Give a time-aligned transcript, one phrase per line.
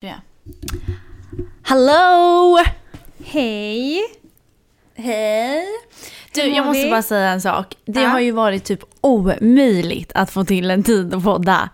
[0.00, 0.14] Ja.
[1.62, 2.58] Hallå!
[3.24, 4.00] Hej!
[4.94, 5.66] Hej!
[6.34, 6.90] Du, jag måste vi?
[6.90, 7.74] bara säga en sak.
[7.84, 8.08] Det Ja.
[8.08, 11.70] har ju varit typ omöjligt att få till en tid att podda.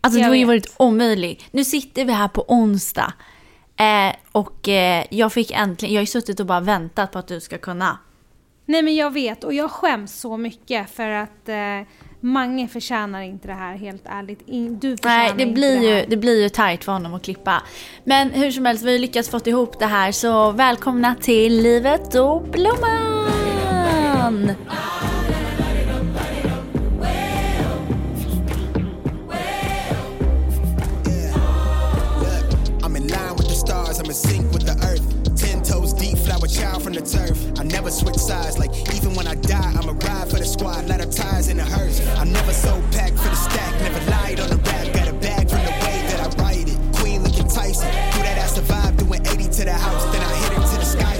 [0.00, 1.44] Alltså det Jag har ju varit omöjligt.
[1.50, 3.12] Nu sitter vi här på onsdag.
[3.76, 7.28] Eh, och eh, jag fick äntligen, jag har ju suttit och bara väntat på att
[7.28, 7.98] du ska kunna.
[8.66, 11.80] Nej men jag vet och jag skäms så mycket för att eh,
[12.20, 14.40] Mange förtjänar inte det här helt ärligt.
[14.80, 16.04] Du Nej, det inte blir, det ju, här.
[16.08, 17.62] det blir ju tajt för honom att klippa.
[18.04, 21.62] Men hur som helst, vi har ju lyckats fått ihop det här så välkomna till
[21.62, 24.50] Livet och Blomman!
[36.48, 37.38] Child from the turf.
[37.58, 40.88] I never switch sides, like even when I die, I'm a ride for the squad,
[40.88, 42.00] let her ties in the hearse.
[42.16, 45.48] I'm never so packed for the stack, never lied on the rap, got a bag
[45.48, 46.78] from the way that I write it.
[46.96, 50.52] Queen looking Tyson, do that ass survive, doing 80 to the house, then I hit
[50.52, 51.18] her to the sky.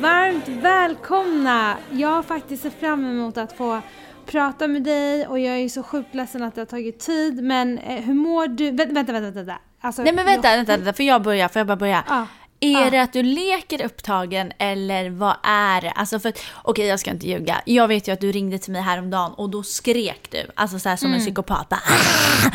[0.00, 1.76] Varmt välkomna!
[1.92, 3.82] Jag har faktiskt sett fram emot att få
[4.30, 7.78] prata med dig och jag är så sjukt ledsen att det har tagit tid men
[7.78, 8.70] eh, hur mår du?
[8.70, 9.30] Vänta, vänta, vänta.
[9.30, 9.58] vänta.
[9.80, 12.04] Alltså, Nej men vänta, jag- vänta, vänta, för jag börjar, får jag bara börja?
[12.08, 12.26] Ja.
[12.60, 12.90] Är Ja.
[12.90, 15.90] det att du leker upptagen eller vad är det?
[15.90, 17.60] Alltså för okej jag ska inte ljuga.
[17.64, 20.46] Jag vet ju att du ringde till mig häromdagen och då skrek du.
[20.54, 21.18] Alltså så här som Mm.
[21.18, 21.68] en psykopat.
[21.68, 22.50] Bara, "Ah!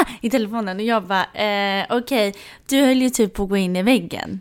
[0.00, 2.34] Ah!" I telefonen och jag bara, eh, okej,
[2.68, 4.40] du höll ju typ på att gå in i väggen.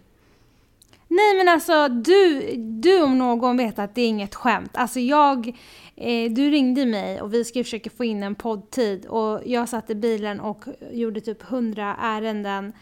[1.15, 4.71] Nej men alltså du, du om någon vet att det är inget skämt.
[4.77, 5.47] Alltså jag,
[5.95, 9.89] eh, du ringde mig och vi skulle försöka få in en poddtid och jag satt
[9.89, 12.73] i bilen och gjorde typ hundra ärenden.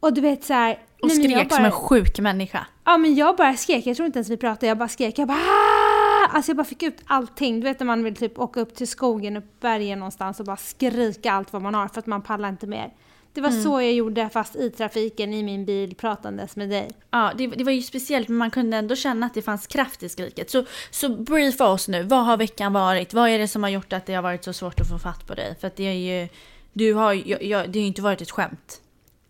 [0.00, 2.66] Och du vet så här, Och nej, skrek som bara- en sjuk människa.
[2.84, 5.18] Ja men jag bara skrek, jag tror inte ens vi pratade, jag bara skrek.
[5.18, 7.60] Jag bara "Ah!" Alltså jag bara fick ut allting.
[7.60, 10.56] Du vet när man vill typ åka upp till skogen, upp bergen någonstans och bara
[10.56, 12.92] skrika allt vad man har för att man pallar inte mer.
[13.38, 16.90] Det var så jag gjorde fast i trafiken i min bil pratandes med dig.
[17.10, 20.02] Ja, det, det var ju speciellt men man kunde ändå känna att det fanns kraft
[20.02, 20.50] i skriket.
[20.50, 23.14] Så, så briefa oss nu, vad har veckan varit?
[23.14, 25.26] Vad är det som har gjort att det har varit så svårt att få fatt
[25.26, 25.56] på dig?
[25.60, 26.28] För att det är ju,
[26.72, 28.80] du har jag, jag, det har ju inte varit ett skämt.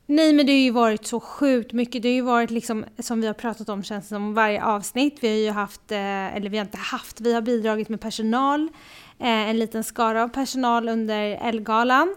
[0.07, 2.03] Nej men det har ju varit så sjukt mycket.
[2.03, 5.19] Det har ju varit liksom, som vi har pratat om känns det som, varje avsnitt.
[5.21, 8.69] Vi har ju haft, eh, eller vi har inte haft, vi har bidragit med personal.
[9.19, 12.15] Eh, en liten skara av personal under Elgalan.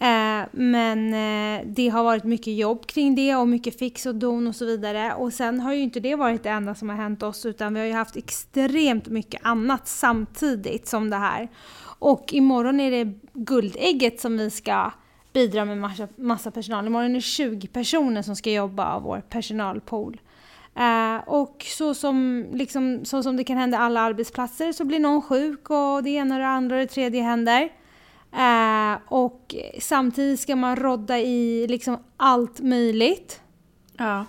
[0.00, 4.46] Eh, men eh, det har varit mycket jobb kring det och mycket fix och don
[4.46, 5.14] och så vidare.
[5.14, 7.80] Och sen har ju inte det varit det enda som har hänt oss utan vi
[7.80, 11.48] har ju haft extremt mycket annat samtidigt som det här.
[11.98, 14.90] Och imorgon är det Guldägget som vi ska
[15.32, 16.86] bidra med massa, massa personal.
[16.86, 20.20] Imorgon är det 20 personer som ska jobba av vår personalpool.
[20.74, 25.22] Eh, och så som, liksom, så som det kan hända alla arbetsplatser så blir någon
[25.22, 27.79] sjuk och det ena och det andra och det tredje händer.
[28.32, 33.40] Eh, och samtidigt ska man rodda i liksom allt möjligt.
[33.96, 34.24] Ja.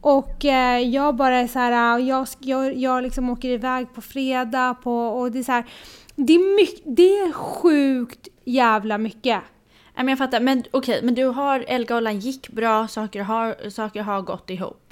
[0.00, 4.00] Och eh, jag bara är så här, äh, jag, jag, jag liksom åker iväg på
[4.00, 5.64] fredag på, och det är så här,
[6.14, 9.42] det är, mycket, det är sjukt jävla mycket.
[9.96, 14.02] Nej men jag fattar, men okej, men du har, Elgalan gick bra, saker har, saker
[14.02, 14.83] har gått ihop.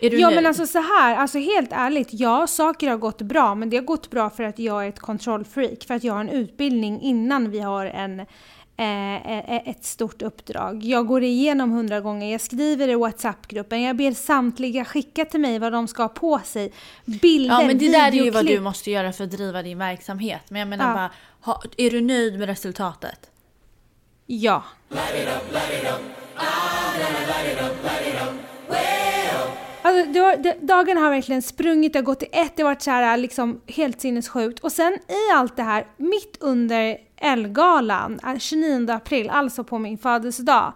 [0.00, 0.36] Är du Ja nöjd?
[0.36, 3.84] men alltså så här, alltså helt ärligt, ja saker har gått bra men det har
[3.84, 7.50] gått bra för att jag är ett kontrollfreak, för att jag har en utbildning innan
[7.50, 10.84] vi har en, eh, eh, ett stort uppdrag.
[10.84, 15.58] Jag går igenom hundra gånger, jag skriver i WhatsApp-gruppen, jag ber samtliga skicka till mig
[15.58, 16.72] vad de ska ha på sig.
[17.04, 19.78] Bilder, Ja men det där är ju vad du måste göra för att driva din
[19.78, 20.42] verksamhet.
[20.48, 20.94] Men jag menar Ja.
[20.94, 21.10] bara,
[21.52, 23.30] ha, är du nöjd med resultatet?
[24.26, 24.62] Ja.
[29.90, 32.70] Alltså, det har, det, dagen har verkligen sprungit, det har gått i ett, det har
[32.70, 34.60] varit så här, liksom helt sinnessjukt.
[34.60, 39.98] Och sen i allt det här, mitt under Elgalan, eh, 29 april, alltså på min
[39.98, 40.72] födelsedag,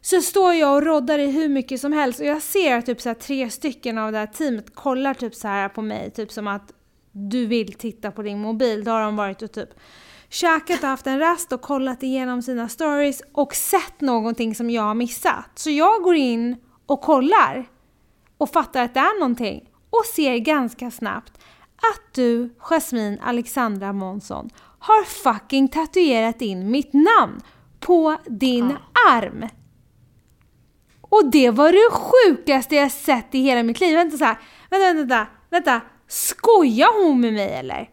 [0.00, 3.00] så står jag och roddar i hur mycket som helst och jag ser att typ
[3.00, 6.32] så här, tre stycken av det här teamet kollar typ så här på mig, typ
[6.32, 6.72] som att
[7.12, 8.84] du vill titta på din mobil.
[8.84, 9.70] Då har de varit och typ
[10.28, 14.82] käkat och haft en rast och kollat igenom sina stories och sett någonting som jag
[14.82, 15.50] har missat.
[15.54, 16.56] Så jag går in
[16.86, 17.66] och kollar
[18.42, 21.32] och fattar att det är någonting och ser ganska snabbt
[21.76, 27.40] att du, Jasmine Alexandra Månsson, har fucking tatuerat in mitt namn
[27.80, 28.76] på din
[29.10, 29.48] arm.
[31.00, 33.96] Och det var det sjukaste jag sett i hela mitt liv.
[33.96, 34.38] Vänta så här.
[34.70, 35.80] vänta, vänta, vänta.
[36.08, 37.90] Skojar hon med mig eller?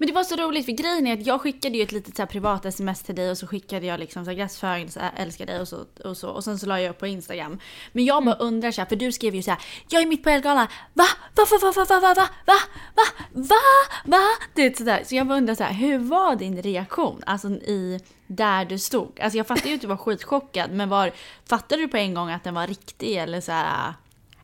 [0.00, 2.26] Men det var så roligt för grejen är att jag skickade ju ett litet så
[2.26, 5.60] privat sms till dig och så skickade jag liksom så här grattis födelse, älskar dig
[5.60, 7.58] och så, och så och sen så la jag upp på Instagram.
[7.92, 10.22] Men jag bara undrar så här, för du skrev ju så här, jag är mitt
[10.22, 11.04] på Elgalan, va?
[11.36, 12.54] Va, va, va, va, va, va, va, va,
[12.96, 13.56] va, va,
[14.04, 14.18] va?
[14.54, 15.02] Du vet sådär.
[15.06, 17.22] Så jag bara undrar så här, hur var din reaktion?
[17.26, 19.20] Alltså i där du stod.
[19.20, 21.12] Alltså jag fattar ju att du var skitchockad men var,
[21.48, 23.94] fattade du på en gång att den var riktig eller så här?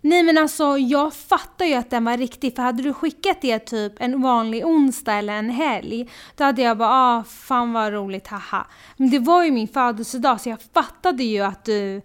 [0.01, 3.59] Nej men alltså jag fattar ju att den var riktig för hade du skickat det
[3.59, 8.27] typ en vanlig onsdag eller en helg då hade jag bara ah fan vad roligt
[8.27, 8.67] haha.
[8.97, 12.03] Men det var ju min födelsedag så jag fattade ju att du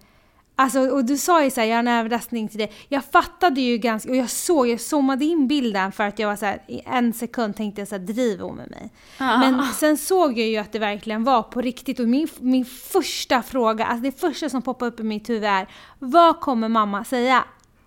[0.61, 2.71] Alltså, och du sa ju såhär, jag har en överraskning till dig.
[2.87, 6.35] Jag fattade ju ganska, och jag såg, jag zoomade in bilden för att jag var
[6.35, 8.89] såhär, i en sekund tänkte jag såhär, driver hon med mig?
[9.17, 9.37] Ah.
[9.37, 13.41] Men sen såg jag ju att det verkligen var på riktigt och min, min första
[13.41, 15.67] fråga, alltså det första som poppar upp i mitt huvud är,
[15.99, 17.43] vad kommer mamma säga?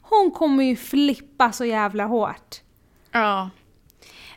[0.09, 2.61] Hon kommer ju flippa så jävla hårt.
[3.13, 3.51] Ja.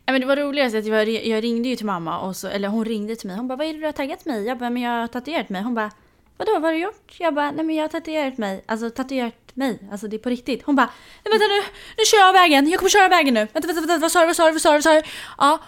[0.05, 2.85] Men det var roligast att jag, jag ringde ju till mamma, och så, eller hon
[2.85, 3.37] ringde till mig.
[3.37, 4.45] Hon bara, vad är det du har taggat mig?
[4.45, 5.61] Jag bara, men jag har tatuerat mig.
[5.61, 5.91] Hon bara,
[6.37, 7.15] vadå, vad har du gjort?
[7.19, 8.63] Jag bara, nej men jag har tatuerat mig.
[8.65, 9.79] Alltså tatuerat mig.
[9.91, 10.63] Alltså det är på riktigt.
[10.65, 10.89] Hon bara,
[11.23, 11.61] nej vänta nu,
[11.97, 12.69] nu kör jag av vägen.
[12.69, 13.47] Jag kommer köra av vägen nu.
[13.53, 15.01] Vänta, vänta, vänta, vad sa du, vad sa du, vad sa du, vad sa du?
[15.37, 15.59] Ja.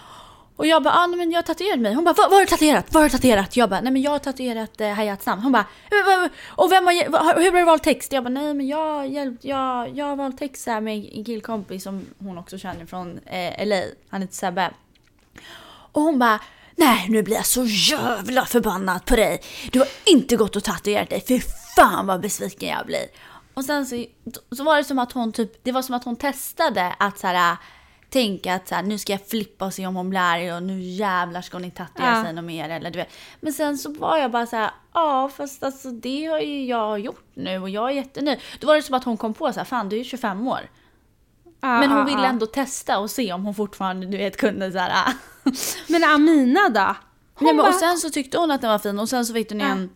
[0.60, 1.94] Och jag bara, ah, nej men jag har tatuerat mig.
[1.94, 2.86] Hon bara, vad har du tatuerat?
[2.90, 3.58] Vad har du tatuerat?
[3.58, 5.42] Jag bara, nej men jag har tatuerat eh, Hayats namn.
[5.42, 5.66] Hon bara,
[6.48, 8.12] och vem har, hur har du valt text?
[8.12, 11.84] Jag bara, nej men jag, hjälpt, jag, jag har valt text här med en killkompis
[11.84, 13.82] som hon också känner från eh, LA.
[14.10, 14.72] Han heter Sebbe.
[15.92, 16.40] Och hon bara,
[16.76, 19.42] nej nu blir jag så jävla förbannad på dig.
[19.72, 21.42] Du har inte gått och tatuerat dig, fy
[21.76, 23.06] fan vad besviken jag blir.
[23.54, 24.06] Och sen så,
[24.52, 27.28] så var det som att hon typ, det var som att hon testade att så
[27.28, 27.58] här
[28.10, 30.64] tänka att så här, nu ska jag flippa och se om hon blir arg och
[30.64, 32.24] nu jävlar ska hon inte tatuera ja.
[32.24, 33.10] sig något mer eller du vet.
[33.40, 37.00] Men sen så var jag bara så här, ja fast alltså det har ju jag
[37.00, 38.40] gjort nu och jag är jättenöjd.
[38.60, 40.48] Då var det som att hon kom på så här, fan du är ju 25
[40.48, 40.70] år.
[41.62, 44.72] Ja, men hon ja, ville ändå testa och se om hon fortfarande du vet kunde
[44.72, 45.14] så här.
[45.88, 46.96] men Amina då?
[47.40, 49.52] Nej, men, och sen så tyckte hon att den var fin och sen så fick
[49.52, 49.90] hon igen,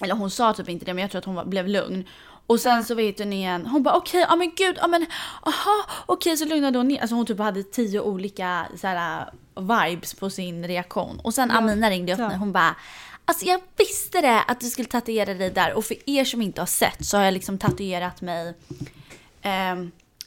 [0.00, 2.04] eller hon sa typ inte det men jag tror att hon var, blev lugn.
[2.46, 5.06] Och sen så vet hon igen, hon bara okej, okay, ja men gud, ja men
[5.42, 7.00] aha, okej okay, så lugnade hon ner.
[7.00, 11.20] Alltså hon typ hade tio olika såhär vibes på sin reaktion.
[11.20, 12.76] Och sen ja, Amina ringde upp mig, hon bara
[13.24, 16.60] Alltså jag visste det att du skulle tatuera dig där och för er som inte
[16.60, 18.54] har sett så har jag liksom tatuerat mig
[19.42, 19.76] eh,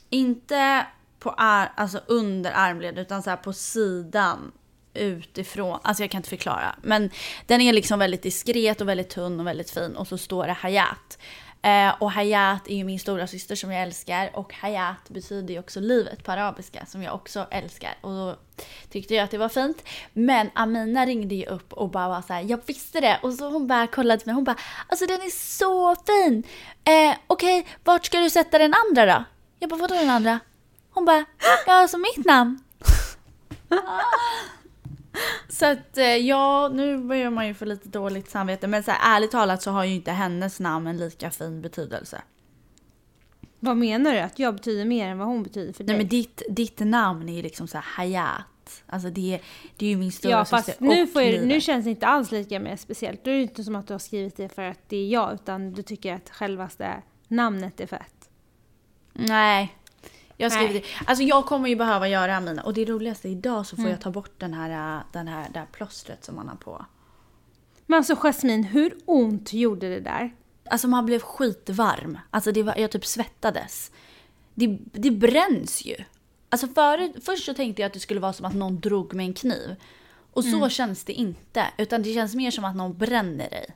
[0.09, 0.85] inte
[1.19, 4.51] på ar alltså under armleden utan så på sidan
[4.93, 5.79] utifrån.
[5.81, 6.75] Alltså jag kan inte förklara.
[6.81, 7.09] Men
[7.45, 10.53] den är liksom väldigt diskret och väldigt tunn och väldigt fin och så står det
[10.53, 11.17] Hayat.
[11.63, 15.59] Eh, och Hayat är ju min stora syster som jag älskar och Hayat betyder ju
[15.59, 17.93] också livet på arabiska som jag också älskar.
[18.01, 18.35] Och då
[18.89, 19.83] tyckte jag att det var fint.
[20.13, 23.19] Men Amina ringde ju upp och bara var så här, jag visste det.
[23.23, 24.55] Och så hon bara kollade på mig hon bara,
[24.87, 26.43] alltså den är så fin.
[26.83, 29.23] Eh, Okej, okay, vart ska du sätta den andra då?
[29.59, 30.39] Jag bara, vadå den andra?
[30.91, 31.25] Hon bara,
[31.65, 32.63] ja alltså mitt namn.
[35.49, 38.67] Så att eh, ja, nu börjar man ju få lite dåligt samvete.
[38.67, 42.21] Men så här, ärligt talat så har ju inte hennes namn en lika fin betydelse.
[43.59, 44.19] Vad menar du?
[44.19, 45.95] Att jag betyder mer än vad hon betyder för dig?
[45.95, 48.83] Nej men ditt, ditt namn är ju liksom så här Hayat.
[48.85, 49.39] Alltså det,
[49.77, 52.31] det är ju min stora Ja fast nu, får jag, nu känns det inte alls
[52.31, 53.23] lika mer speciellt.
[53.23, 55.33] Då är det inte som att du har skrivit det för att det är jag.
[55.33, 58.29] Utan du tycker att självaste namnet är fett.
[59.13, 59.75] Nej,
[60.41, 63.81] jag, skrivit, alltså jag kommer ju behöva göra mina och det roligaste idag så får
[63.81, 63.91] mm.
[63.91, 66.85] jag ta bort den här, den här, det här plåstret som man har på.
[67.85, 70.35] Men alltså Jasmine, hur ont gjorde det där?
[70.65, 72.19] Alltså man blev skitvarm.
[72.29, 73.91] Alltså det var, jag typ svettades.
[74.53, 75.95] Det, det bränns ju.
[76.49, 79.25] Alltså förut, först så tänkte jag att det skulle vara som att någon drog med
[79.25, 79.75] en kniv.
[80.33, 80.69] Och så mm.
[80.69, 81.65] känns det inte.
[81.77, 83.75] Utan det känns mer som att någon bränner dig.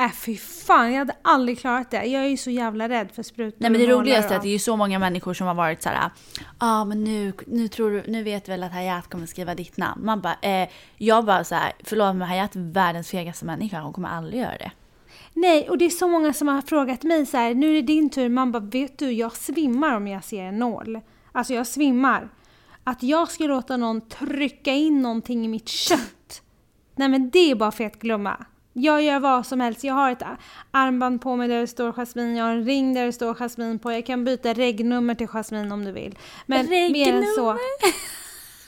[0.00, 2.04] Äh fy fan, jag hade aldrig klarat det.
[2.04, 4.48] Jag är ju så jävla rädd för sprutor Nej men det roligaste är att det
[4.48, 5.98] är ju så många människor som har varit så här.
[5.98, 6.10] Ja
[6.58, 9.76] ah, men nu, nu, tror du, nu vet du väl att Hayat kommer skriva ditt
[9.76, 10.04] namn.
[10.04, 13.80] Man bara, eh, jag bara så här, förlåt men Hayat är världens fegaste människa.
[13.80, 14.70] Hon kommer aldrig göra det.
[15.32, 17.82] Nej, och det är så många som har frågat mig så här, nu är det
[17.82, 18.28] din tur.
[18.28, 21.00] Man bara, vet du, jag svimmar om jag ser en nål.
[21.32, 22.28] Alltså jag svimmar.
[22.84, 26.42] Att jag ska låta någon trycka in någonting i mitt kött.
[26.96, 28.46] Nej men det är bara för att glömma.
[28.72, 29.84] Jag gör vad som helst.
[29.84, 30.22] Jag har ett
[30.70, 32.36] armband på mig där det står Jasmin.
[32.36, 33.92] Jag har en ring där det står Jasmin på.
[33.92, 36.18] Jag kan byta regnummer till Jasmin om du vill.
[36.46, 37.58] Men mer än så...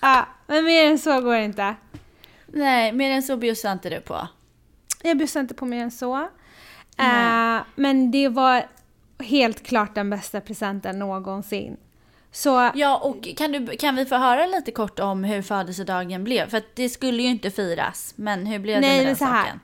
[0.04, 1.74] Ja, men mer än så går det inte.
[2.46, 4.28] Nej, mer än så bjussar inte du på.
[5.02, 6.16] Jag bjussar inte på mer än så.
[7.00, 8.66] Uh, men det var
[9.18, 11.76] helt klart den bästa presenten någonsin.
[12.32, 16.48] Så, ja, och kan, du, kan vi få höra lite kort om hur födelsedagen blev?
[16.48, 19.34] För det skulle ju inte firas, men hur blev nej, det med den saken?
[19.34, 19.58] Här.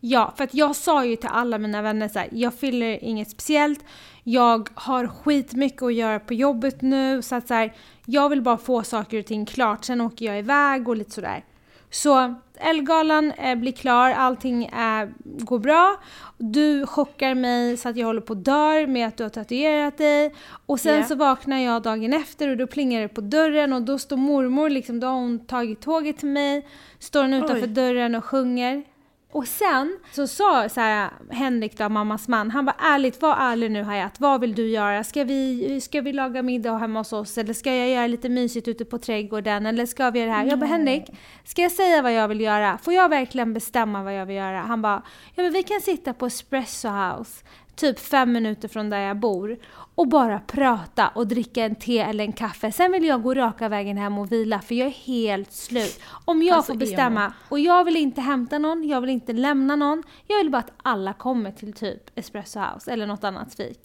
[0.00, 3.30] Ja, för att jag sa ju till alla mina vänner så här, jag fyller inget
[3.30, 3.84] speciellt,
[4.24, 7.72] jag har skitmycket att göra på jobbet nu, så att så här,
[8.06, 11.44] jag vill bara få saker och ting klart, sen åker jag iväg och lite sådär.
[11.90, 15.96] Så Elgalan eh, blir klar, allting eh, går bra.
[16.38, 19.98] Du chockar mig så att jag håller på att dör med att du har tatuerat
[19.98, 20.34] dig.
[20.66, 21.08] Och sen Yeah.
[21.08, 24.70] så vaknar jag dagen efter och då plingar det på dörren och då står mormor,
[24.70, 26.66] liksom, då har hon tagit tåget till mig,
[26.98, 27.66] står hon utanför Oj.
[27.66, 28.84] dörren och sjunger.
[29.32, 33.70] Och sen så sa så här, Henrik då, mammas man, han var ärligt, var ärlig
[33.70, 35.04] nu Hayat, vad vill du göra?
[35.04, 38.68] Ska vi, ska vi laga middag hemma hos oss eller ska jag göra lite mysigt
[38.68, 40.44] ute på trädgården eller ska vi göra det här?
[40.44, 41.04] Jag bara Henrik,
[41.44, 42.78] ska jag säga vad jag vill göra?
[42.78, 44.60] Får jag verkligen bestämma vad jag vill göra?
[44.60, 45.02] Han bara,
[45.34, 47.44] ja men vi kan sitta på Espresso House,
[47.78, 49.58] typ fem minuter från där jag bor
[49.94, 52.72] och bara prata och dricka en te eller en kaffe.
[52.72, 56.00] Sen vill jag gå raka vägen hem och vila för jag är helt slut.
[56.24, 59.76] Om jag Alltså, får bestämma och jag vill inte hämta någon, jag vill inte lämna
[59.76, 60.02] någon.
[60.26, 63.78] Jag vill bara att alla kommer till typ Espresso House eller något annat fik.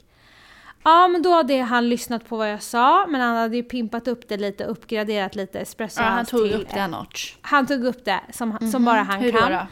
[0.84, 4.08] Ja, men då hade han lyssnat på vad jag sa, men han hade ju pimpat
[4.08, 6.54] upp det lite, uppgraderat lite Espresso Ja, han tog till...
[6.62, 7.36] upp det en notch.
[7.42, 9.40] Han tog upp det som, som bara han Hur då?
[9.40, 9.52] kan.
[9.52, 9.68] då?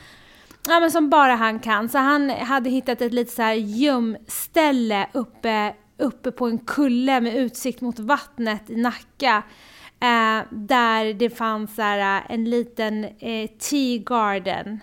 [0.68, 1.90] Ja men som bara han kan.
[1.90, 7.36] Så han hade hittat ett lite så här gömställe uppe, uppe på en kulle med
[7.36, 9.44] utsikt mot vattnet i Nacka.
[10.00, 14.80] Eh, där det fanns så här, en liten eh, tea garden.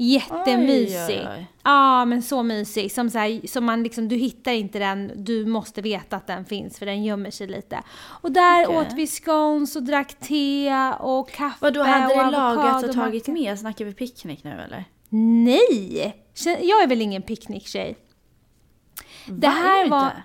[0.00, 1.28] Jättemysig.
[1.64, 2.92] Ja men så mysig.
[2.92, 6.44] Som, så här, som man liksom, du hittar inte den, du måste veta att den
[6.44, 7.82] finns för den gömmer sig lite.
[8.22, 8.76] Och där Okej.
[8.76, 13.28] åt vi scones och drack te och kaffe Vadå, hade och det lagat och tagit
[13.28, 13.58] med?
[13.58, 14.84] Snackar vi picknick nu eller?
[15.08, 16.16] Nej!
[16.44, 17.96] Jag är väl ingen picknicktjej?
[19.26, 19.90] Det här inte?
[19.90, 20.22] var-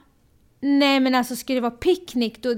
[0.66, 2.50] Nej men alltså ska det vara picknick då...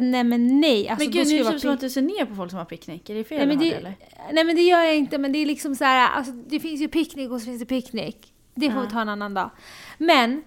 [0.00, 0.88] Nej men nej.
[0.88, 2.64] Alltså, Men gud, nu är det som att du ser ner på folk som har
[2.64, 3.10] picknick.
[3.10, 3.94] Är det fel nej, men det, eller?
[4.32, 6.80] nej men det gör jag inte men det är liksom så här, alltså, det finns
[6.80, 8.32] ju picknick och så finns det picknick.
[8.54, 8.84] Det får Ja.
[8.84, 9.50] vi ta en annan dag.
[9.98, 10.42] Men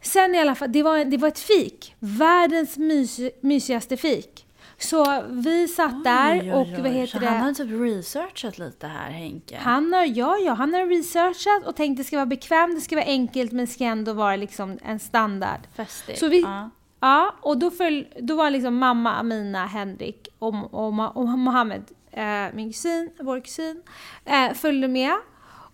[0.00, 1.94] sen i alla fall, det var, det var ett fik.
[1.98, 4.35] Världens mys, mysigaste fik.
[4.78, 6.82] Så vi satt där Oj, oj, och oj.
[6.82, 7.26] vad heter Så det?
[7.26, 9.56] han har typ researchat lite här Henke.
[9.62, 12.96] Han har, ja, ja, han har researchat och tänkt det ska vara bekvämt, det ska
[12.96, 15.60] vara enkelt men det ska ändå vara liksom en standard.
[15.76, 16.18] Festigt.
[16.18, 16.70] Så vi- Ja.
[17.00, 22.54] Ja, och då, föll, då var liksom mamma, Amina, Henrik och, och, och Mohammed, eh,
[22.54, 23.82] min kusin, vår kusin,
[24.24, 25.14] eh, följde med.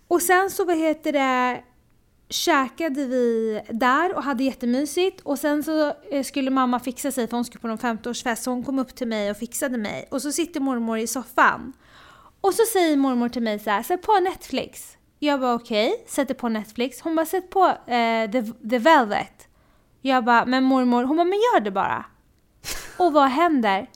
[0.07, 1.63] Och sen så, vad heter det,
[2.29, 5.21] käkade vi där och hade jättemysigt.
[5.21, 8.51] Och sen så eh, skulle mamma fixa sig för hon skulle på någon 50-årsfest så
[8.51, 10.07] hon kom upp till mig och fixade mig.
[10.11, 11.73] Och så sitter mormor i soffan.
[12.41, 14.97] Och så säger mormor till mig så här, sätt på Netflix.
[15.19, 17.01] Jag bara okej, sätter på Netflix.
[17.01, 19.47] Hon bara sätt på eh, The, The Velvet.
[20.01, 22.05] Jag bara, men mormor, hon bara, men gör det bara.
[22.97, 23.89] Och vad händer?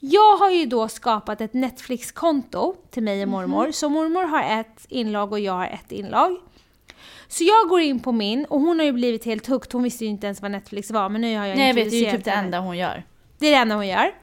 [0.00, 3.70] Jag har ju då skapat ett Netflix-konto till mig och mormor.
[3.70, 6.36] Så mormor har ett inlag och jag har ett inlag.
[7.28, 9.72] Så jag går in på min och hon har ju blivit helt hooked.
[9.72, 11.90] Hon visste ju inte ens vad Netflix var men nu har jag Nej jag vet,
[11.90, 13.04] det är ju typ det enda hon gör.
[13.38, 14.14] Det är det enda hon gör.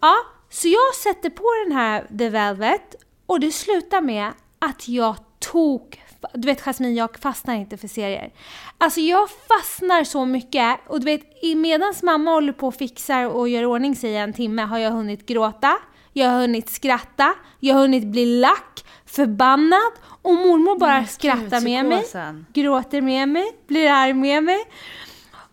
[0.00, 0.14] Ja,
[0.50, 2.94] så jag sätter på den här The Velvet
[3.26, 6.00] och det slutar med att jag tok...
[6.34, 8.30] Du vet Jasmine, jag fastnar inte för serier.
[8.78, 13.24] Alltså jag fastnar så mycket och du vet i- medans mamma håller på och fixar
[13.26, 15.76] och gör ordning sig i en timme har jag hunnit gråta,
[16.12, 21.60] jag har hunnit skratta, jag har hunnit bli lack, förbannad och mormor bara Men skrattar
[21.60, 22.04] med mig
[22.52, 24.58] gråter med mig, blir arg med mig.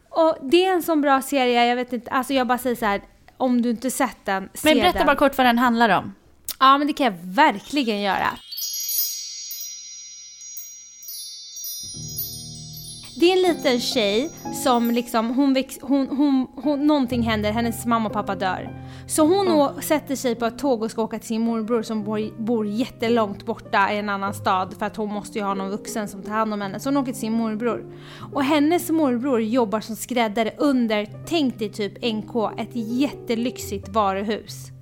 [0.09, 2.85] Och det är en sån bra serie, jag vet inte, alltså jag bara säger så
[2.85, 3.01] här,
[3.37, 5.07] om du inte sett den, se Men berätta den.
[5.07, 6.15] bara kort vad den handlar om.
[6.59, 8.27] Ja men det kan jag verkligen göra.
[13.19, 14.29] Det är en liten tjej
[14.63, 18.69] som liksom, hon, väx, hon, hon, hon, någonting händer, hennes mamma och pappa dör.
[19.07, 22.03] Så hon å, sätter sig på ett tåg och ska åka till sin morbror som
[22.03, 25.69] bor, bor jättelångt borta i en annan stad för att hon måste ju ha någon
[25.69, 26.79] vuxen som tar hand om henne.
[26.79, 27.86] Så hon åker till sin morbror.
[28.33, 34.76] Och hennes morbror jobbar som skräddare under, tänk dig typ NK, ett jättelyxigt varuhus.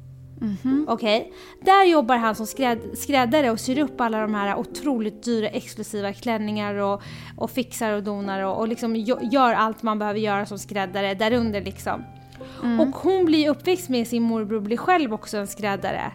[0.88, 1.34] Okej.
[1.62, 6.14] Där jobbar han som skräd, skräddare och syr upp alla de här otroligt dyra exklusiva
[6.14, 7.02] klänningar och,
[7.38, 11.14] och fixar och donar och, och liksom gö- gör allt man behöver göra som skräddare
[11.14, 12.04] där under liksom.
[12.80, 16.12] Och hon blir uppväxt med sin morbror blir själv också en skräddare.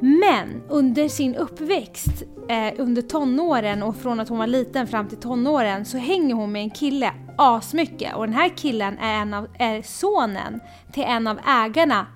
[0.00, 5.18] Men under sin uppväxt, eh, under tonåren och från att hon var liten fram till
[5.18, 9.48] tonåren så hänger hon med en kille asmycket och den här killen är, en av,
[9.58, 10.60] är sonen
[10.92, 12.06] till en av ägarna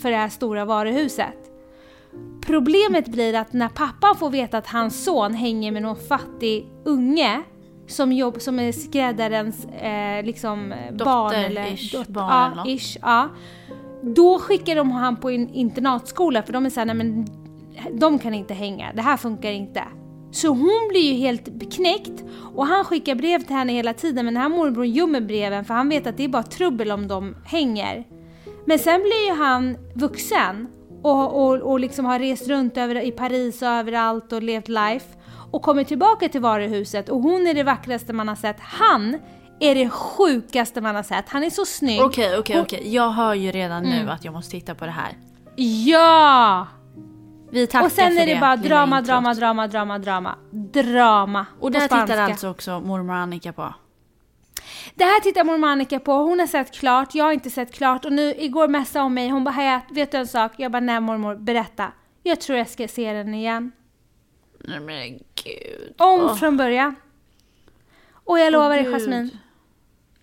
[0.00, 1.36] för det här stora varuhuset.
[2.46, 7.42] Problemet blir att när pappan får veta att hans son hänger med någon fattig unge
[7.86, 12.68] som, jobb, som är skräddarens eh, liksom, barn eller ish, dot- barn ja, eller något.
[12.68, 13.28] ish, ja.
[14.02, 17.26] Då skickar de han på en internatskola för de är såhär, nej men
[17.92, 19.84] de kan inte hänga, det här funkar inte.
[20.32, 24.34] Så hon blir ju helt knäckt och han skickar brev till henne hela tiden men
[24.34, 27.36] den här morbror gömmer breven för han vet att det är bara trubbel om de
[27.44, 28.04] hänger.
[28.64, 30.68] Men sen blir ju han vuxen
[31.02, 35.06] och, och, och liksom har rest runt över, i Paris och överallt och levt life
[35.52, 38.56] och kommer tillbaka till varuhuset och hon är det vackraste man har sett.
[38.60, 39.18] Han
[39.60, 41.28] är det sjukaste man har sett.
[41.28, 42.00] Han är så snygg.
[42.02, 42.94] Okej, okej, Hon- okej.
[42.94, 44.04] Jag hör ju redan Mm.
[44.04, 45.16] nu att jag måste titta på det här.
[45.56, 46.66] Ja!
[47.52, 49.06] Vi tackar Och sen är det bara lilla drama, introt.
[49.08, 50.34] drama, drama, drama, drama.
[50.72, 51.46] Drama.
[51.60, 53.74] Och där tittar alltså också mormor Annika på.
[54.94, 58.04] Det här tittar mormor Annika på, hon har sett klart, jag har inte sett klart
[58.04, 60.52] och nu igår messade hon mig, hon bara Hayat, vet du en sak?
[60.56, 61.92] Jag bara nej mormor, berätta.
[62.22, 63.72] Jag tror jag ska se den igen.
[64.58, 65.94] Nej men gud.
[65.98, 66.36] Om Åh.
[66.36, 66.96] från början.
[68.24, 68.94] Och jag lovar dig Gud.
[68.94, 69.38] Jasmin.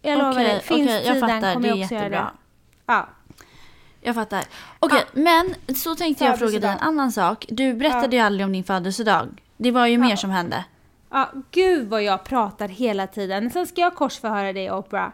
[0.02, 1.54] Jag lovar dig, finns okej, jag tiden fattar.
[1.54, 2.26] kommer jag också göra det.
[2.86, 3.10] Ja.
[4.02, 4.44] Jag fattar.
[4.80, 7.46] Okej, men så tänkte jag fråga dig en annan sak.
[7.50, 9.42] Du berättade ju aldrig om din födelsedag.
[9.58, 10.66] Det var ju mer som hände.
[11.10, 13.50] Ja, gud vad jag pratar hela tiden.
[13.52, 15.10] Sen ska jag korsförhöra dig Oprah.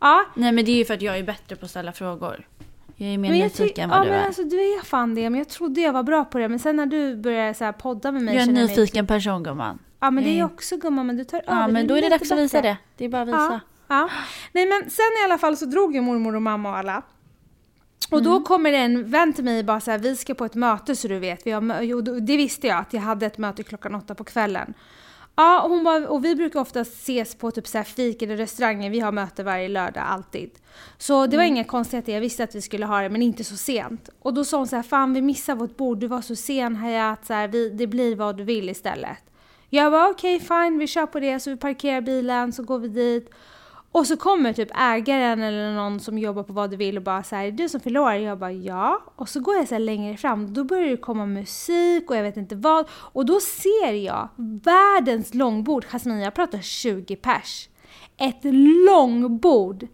[0.00, 2.48] Ja, Nej men det är ju för att jag är bättre på att ställa frågor.
[2.96, 4.26] Jag är mer Men nyfiken än ja, vad du men är.
[4.26, 6.48] alltså du är fan det, men jag trodde jag var bra på det.
[6.48, 8.68] Men sen när du började så här podda med mig Jag är en känner jag
[8.68, 9.78] mig- nyfiken person gumman.
[10.00, 11.60] Ja men det är jag också gumman, men du tar över.
[11.60, 12.76] Ja men då är det dags att visa det.
[12.96, 13.60] Det är bara att visa.
[13.88, 14.08] Ja, ja.
[14.52, 17.02] Nej men sen i alla fall så drog ju mormor och mamma och alla.
[18.10, 18.24] Och Mm.
[18.32, 20.54] då kommer det en vän till mig och bara så här, vi ska på ett
[20.54, 21.46] möte så du vet.
[21.46, 24.74] Vi har, det visste jag att jag hade ett möte klockan åtta på kvällen.
[25.38, 28.36] Ja, och, hon bara, och vi brukar ofta ses på typ så här fik eller
[28.36, 28.90] restauranger.
[28.90, 30.50] Vi har möte varje lördag, alltid.
[30.98, 33.56] Så det var inga konstigheter, jag visste att vi skulle ha det, men inte så
[33.56, 34.08] sent.
[34.22, 36.76] Och då sa hon så här, fan vi missar vårt bord, du var så sen
[36.76, 39.16] Hayat, så här, vi, det blir vad du vill istället.
[39.70, 42.88] Jag bara okej fine, vi kör på det, så vi parkerar bilen, så går vi
[42.88, 43.30] dit.
[43.96, 47.22] Och så kommer typ ägaren eller någon som jobbar på vad du vill och bara
[47.22, 48.14] så här, "Är det du som förlorar?
[48.14, 49.02] Jag bara ja.
[49.16, 52.22] Och så går jag så här längre fram, då börjar det komma musik och jag
[52.22, 52.86] vet inte vad.
[52.90, 54.28] Och då ser jag
[54.64, 57.68] världens långbord, Jasmine jag pratar 20 pers.
[58.16, 58.40] Ett
[58.86, 59.86] långbord.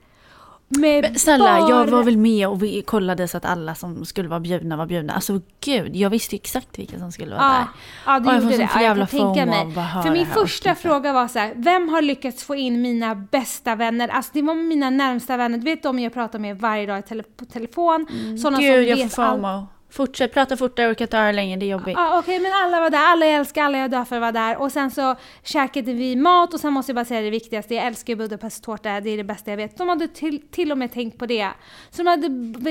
[0.78, 4.04] Med Men Snälla, jag bara- var väl med och vi kollade så att alla som
[4.04, 5.12] skulle vara bjudna var bjudna.
[5.12, 7.66] Alltså gud, jag visste ju exakt vilka som skulle vara Ja, där.
[8.06, 8.70] ja du Och jag gjorde det.
[8.74, 9.74] Ja, jag kan tänka mig.
[10.02, 14.08] För min första fråga var så här, vem har lyckats få in mina bästa vänner?
[14.08, 17.02] Alltså det var mina närmsta vänner, du vet de jag pratar med varje dag
[17.36, 18.06] på telefon.
[18.42, 19.68] Sådana Gud, som jag vet får allt.
[19.92, 21.94] Fortsätt prata fortare, jag orkar inte höra längre, det är jobbigt.
[21.96, 24.56] Ja okej men alla var där, alla jag älskar, alla jag dör för var där
[24.56, 27.86] och sen så käkade vi mat och sen måste jag bara säga det viktigaste, jag
[27.86, 29.76] älskar Budapesttårta, det är det bästa jag vet.
[29.78, 31.48] De hade till, till och med tänkt på det.
[31.90, 32.28] Så de hade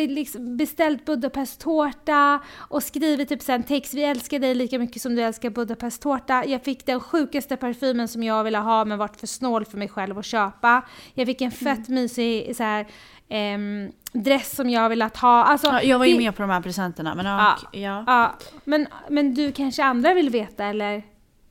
[0.08, 5.22] liksom beställt Budapesttårta och skrivit typ sen text, vi älskar dig lika mycket som du
[5.22, 6.45] älskar Budapesttårta.
[6.45, 9.89] Jag fick den sjukaste parfymen som jag ville ha men vart för snål för mig
[9.89, 10.82] själv att köpa.
[11.13, 12.88] Jag fick en fett mysig så här,
[13.32, 15.44] ehm, dress som jag ville ha.
[15.44, 17.58] Alltså, Ja, jag var ju det- med på de här presenterna, men Ja.
[17.72, 18.04] ja.
[18.08, 18.36] ja.
[18.63, 21.04] Men, men du kanske andra vill veta eller?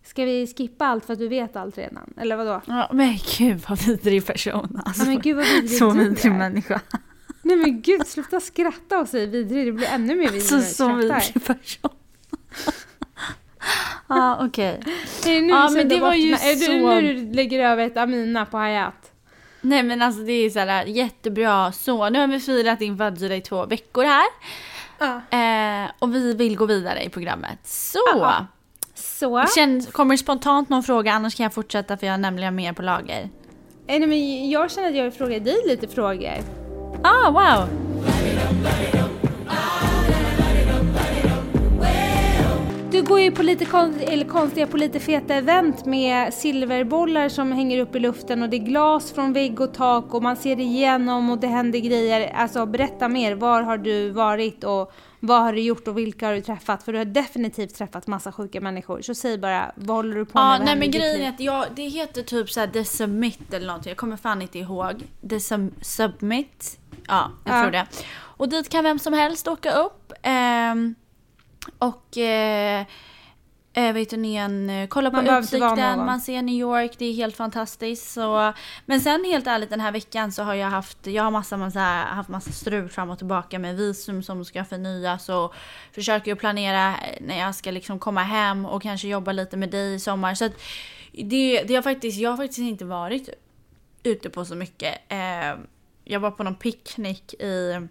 [0.04, 2.14] Ska vi skippa allt för att du vet allt redan?
[2.16, 2.60] Eller vadå?
[2.66, 4.80] ja men gud vad vidrig person.
[4.84, 6.80] Alltså, Ja, men gud vad vidrig så vidrig människa.
[7.42, 9.66] Nej men gud, sluta skratta och säg vidrig.
[9.66, 11.90] Det blir ännu mer vidrig Så, du så vidrig person.
[14.08, 14.80] Ja, okej.
[15.26, 16.50] Är det nu Ja, du men det var ju mig?
[16.50, 19.09] Är det så- nu du lägger över ett Amina på Hayat?
[19.60, 21.72] Nej men alltså det är så här jättebra.
[21.72, 24.26] Så nu har vi firat din födelsedag i två veckor här.
[24.98, 25.38] Ja.
[25.38, 27.58] Eh, och vi vill gå vidare i programmet.
[27.64, 27.98] Så!
[28.06, 28.46] Ja.
[28.94, 29.46] Så.
[29.54, 32.72] Känn, kommer det spontant någon fråga annars kan jag fortsätta för jag har nämligen mer
[32.72, 33.20] på lager.
[33.86, 36.38] Eh, Nej, men jag känner att jag vill fråga dig lite frågor.
[37.02, 37.68] Ah wow!
[42.90, 47.52] Du går ju på lite kon- eller konstiga, på lite feta event med silverbollar som
[47.52, 50.60] hänger upp i luften och det är glas från vägg och tak och man ser
[50.60, 52.32] igenom och det händer grejer.
[52.34, 56.34] Alltså berätta mer, var har du varit och vad har du gjort och vilka har
[56.34, 56.82] du träffat?
[56.82, 59.00] För du har definitivt träffat massa sjuka människor.
[59.02, 60.60] Så säg bara, vad håller du på med?
[60.60, 63.90] Ja, nej men grejen är att jag, det heter typ såhär The Submit eller någonting.
[63.90, 65.02] Jag kommer fan inte ihåg.
[65.30, 66.78] The sub, Submit.
[67.08, 67.62] Ja, jag Ja.
[67.62, 67.86] tror det.
[68.36, 70.12] Och dit kan vem som helst åka upp.
[70.22, 70.94] ehm,
[71.78, 72.86] och eh,
[74.16, 77.36] ni en, eh, kolla på Man vara utsikten, man ser New York, det är helt
[77.36, 78.12] fantastiskt.
[78.12, 78.52] Så,
[78.86, 81.80] men sen helt ärligt den här veckan så har jag haft, jag har massa, massa,
[81.80, 85.54] haft massa strul fram och tillbaka med visum som ska förnyas och
[85.92, 89.94] försöker planera eh, när jag ska liksom komma hem och kanske jobba lite med dig
[89.94, 90.34] i sommar.
[90.34, 90.52] Så att
[91.12, 93.28] det, det har faktiskt, jag har faktiskt inte varit
[94.02, 94.94] ute på så mycket.
[95.08, 95.58] Eh,
[96.04, 97.88] jag var på någon picknick i,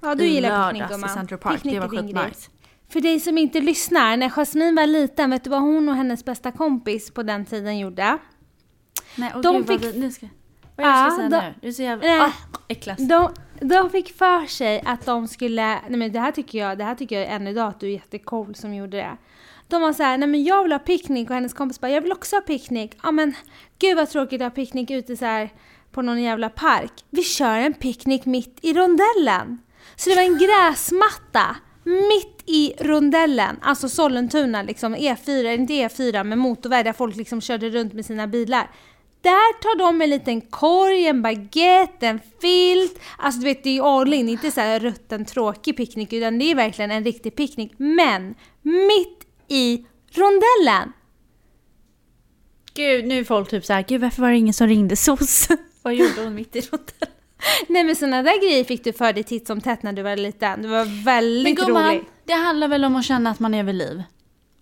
[0.00, 1.10] Ja, du i gillar picknick i gumman.
[1.10, 1.54] Central Park.
[1.54, 2.50] Picknick det var skitnice.
[2.94, 6.24] För dig som inte lyssnar, när Jasmine var liten, vet du vad hon och hennes
[6.24, 8.18] bästa kompis på den tiden gjorde?
[9.16, 10.26] Nej, och De gud, vad fick- vi, nu ska,
[10.76, 11.54] vad jag ska Ja, säga de- nu?
[11.60, 12.06] Du är så jävla...
[12.06, 12.20] Nej.
[12.20, 12.32] Ah,
[12.68, 12.98] äcklas.
[12.98, 16.84] De, de fick för sig att de skulle, nej men det här tycker jag, det
[16.84, 19.16] här tycker jag än idag att du är jättecool som gjorde det.
[19.68, 22.00] De var så här, nej men jag vill ha picknick och hennes kompis bara, jag
[22.00, 22.98] vill också ha picknick.
[23.02, 23.34] Ja men
[23.78, 25.50] gud vad tråkigt att ha picknick ute så här
[25.92, 26.92] på någon jävla park.
[27.10, 29.58] Vi kör en picknick mitt i rondellen.
[29.96, 36.38] Så det var en gräsmatta mitt i rondellen, alltså Sollentuna liksom, E4, inte E4 men
[36.38, 38.70] motorväg där folk liksom körde runt med sina bilar.
[39.20, 43.00] Där tar de en liten korg, en baguette, en filt.
[43.18, 46.38] Alltså du vet, det är ju all in, inte så här rutten tråkig picknick utan
[46.38, 47.72] det är verkligen en riktig picknick.
[47.76, 50.92] Men mitt i rondellen!
[52.74, 55.48] Gud, nu är folk typ såhär, gud varför var det ingen som ringde SOS?
[55.82, 57.13] Vad gjorde hon mitt i rondellen?
[57.68, 60.16] Nej men sådana där grejer fick du för dig titt som tätt när du var
[60.16, 60.62] liten.
[60.62, 62.04] Du var väldigt Men gumman, rolig.
[62.24, 64.02] det handlar väl om att känna att man är vid liv?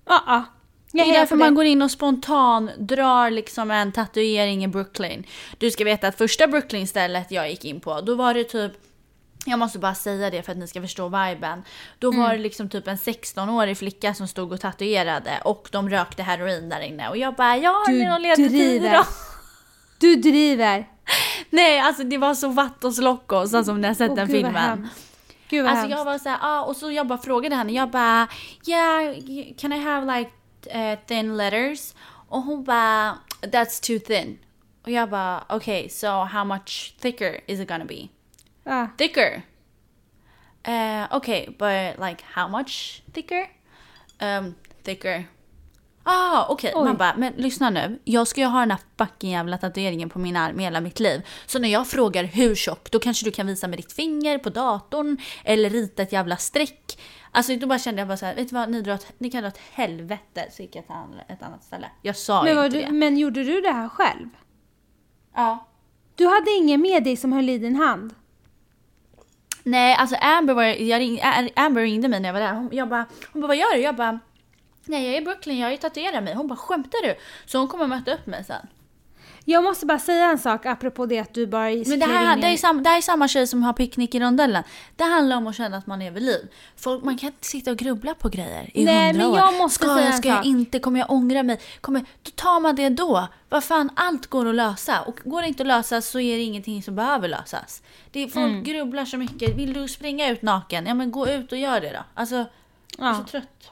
[0.08, 0.44] Ja, ja.
[0.92, 1.54] Det Jag är är därför för man det.
[1.56, 5.24] går in och spontan drar liksom en tatuering i Brooklyn.
[5.58, 8.72] Du ska veta att första Brooklyn-stället jag gick in på, då var det typ
[9.46, 11.62] jag måste bara säga det för att ni ska förstå viben.
[11.98, 12.20] Då Mm.
[12.22, 16.68] var det liksom typ en 16-årig flicka som stod och tatuerade och de rökte heroin
[16.68, 17.08] där inne.
[17.08, 18.98] Och jag bara, ja, Du det är någon ledtid driver.
[20.00, 20.88] Du driver.
[21.50, 24.36] Nej, alltså det var så vattens lockos, alltså om ni har sett Åh, den gud,
[24.36, 24.88] filmen.
[25.48, 25.98] Gud vad Alltså hemskt.
[25.98, 28.28] jag var såhär, ah, och så jag bara frågade henne, jag bara
[28.66, 29.14] yeah,
[29.58, 30.30] can I have like
[30.70, 31.94] eh, thin letters?
[32.28, 34.38] Och hon bara that's too thin.
[34.82, 38.08] Och jag bara okay, so how much thicker is it gonna be?
[38.64, 38.88] Ja.
[38.98, 39.42] Thicker.
[40.68, 43.46] Uh, okay, but like how much thicker?
[44.20, 45.28] Um, thicker.
[46.04, 46.72] Ah, okej.
[46.74, 46.84] Oj.
[46.84, 47.98] Man bara, men lyssna nu.
[48.04, 51.22] Jag ska ju ha den här fucking jävla tatueringen på min arm hela mitt liv.
[51.46, 54.50] Så när jag frågar hur tjock, då kanske du kan visa med ditt finger på
[54.50, 56.98] datorn eller rita ett jävla streck.
[57.30, 59.30] Alltså då bara kände jag bara så här, vet du vad, ni, drar åt, ni
[59.30, 60.94] kan dra åt helvete så gick jag till
[61.28, 61.90] ett annat ställe.
[62.02, 62.92] Jag sa Men, inte du, det.
[62.92, 64.28] men gjorde du det här själv?
[65.34, 65.66] Ja.
[66.14, 68.14] Du hade ingen med dig som höll i din hand?
[69.62, 71.20] Nej, alltså Amber, var, jag ring,
[71.56, 72.52] Amber ringde mig när jag var där.
[72.54, 73.80] Hon, jag bara, hon bara, vad gör du?
[73.80, 74.18] Jag bara,
[74.84, 76.34] nej jag är i Brooklyn, jag har ju tatuerat mig.
[76.34, 77.14] Hon bara, skämtar du?
[77.46, 78.66] Så hon kommer möta upp mig sen.
[79.44, 82.46] Jag måste bara säga en sak apropå det att du bara Men det här, det,
[82.46, 84.62] är samma, det här är samma tjej som har picknick i rondellen.
[84.96, 86.48] Det handlar om att känna att man är vid liv.
[86.76, 89.38] Folk, man kan inte sitta och grubbla på grejer i Nej, hundra men år.
[89.38, 90.46] jag måste ska säga jag, ska jag sak.
[90.46, 90.78] inte?
[90.78, 91.60] Kommer jag ångra mig?
[91.80, 93.28] Kommer, då tar man det då.
[93.48, 95.00] Vad fan, allt går att lösa.
[95.02, 97.82] Och går det inte att lösa så är det ingenting som behöver lösas.
[98.10, 98.64] Det är, folk Mm.
[98.64, 99.56] grubblar så mycket.
[99.56, 100.86] Vill du springa ut naken?
[100.86, 102.04] Ja men gå ut och gör det då.
[102.14, 102.34] Alltså,
[102.98, 103.14] jag är Ja.
[103.14, 103.70] så trött.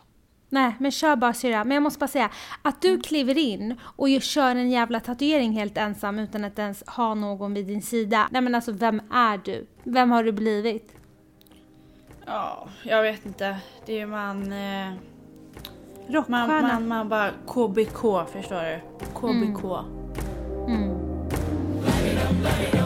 [0.53, 1.65] Nej, men kör bara syrra.
[1.65, 2.31] Men jag måste bara säga,
[2.63, 2.97] att Mm.
[2.97, 7.15] du kliver in och ju kör en jävla tatuering helt ensam utan att ens ha
[7.15, 8.29] någon vid din sida.
[8.31, 9.67] Nej men alltså, vem är du?
[9.85, 10.95] Vem har du blivit?
[12.27, 13.57] Ja, jag vet inte.
[13.87, 14.53] Det är ju man...
[14.53, 14.93] Eh,
[16.09, 16.47] Rockstjärna.
[16.47, 18.81] man, man, man bara KBK, förstår du?
[19.15, 19.65] KBK.
[20.69, 20.89] Mm.
[22.75, 22.80] Look,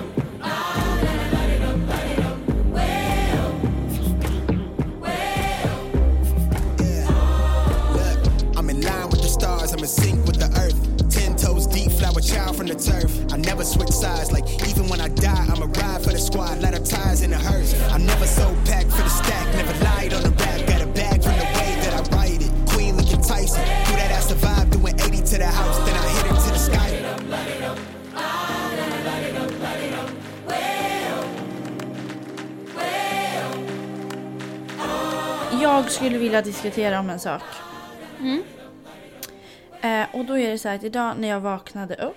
[12.25, 13.11] child from the turf.
[13.33, 16.61] I never switch sides, like even when I die, I'm a ride for the squad,
[16.61, 17.75] let her ties in the hearse.
[17.91, 21.23] I never sold pack for the stack, never lied on the rap, got a bag
[21.23, 22.53] from the way that I write it.
[22.69, 26.27] Queen looking Tyson, do that ass survive, doing 80 to the house, then I hit
[26.27, 26.91] her to the sky.
[35.63, 37.43] Jag skulle vilja diskutera om en sak.
[38.21, 38.43] Mm.
[39.85, 42.17] Eh, och då är det så här att idag när jag vaknade upp,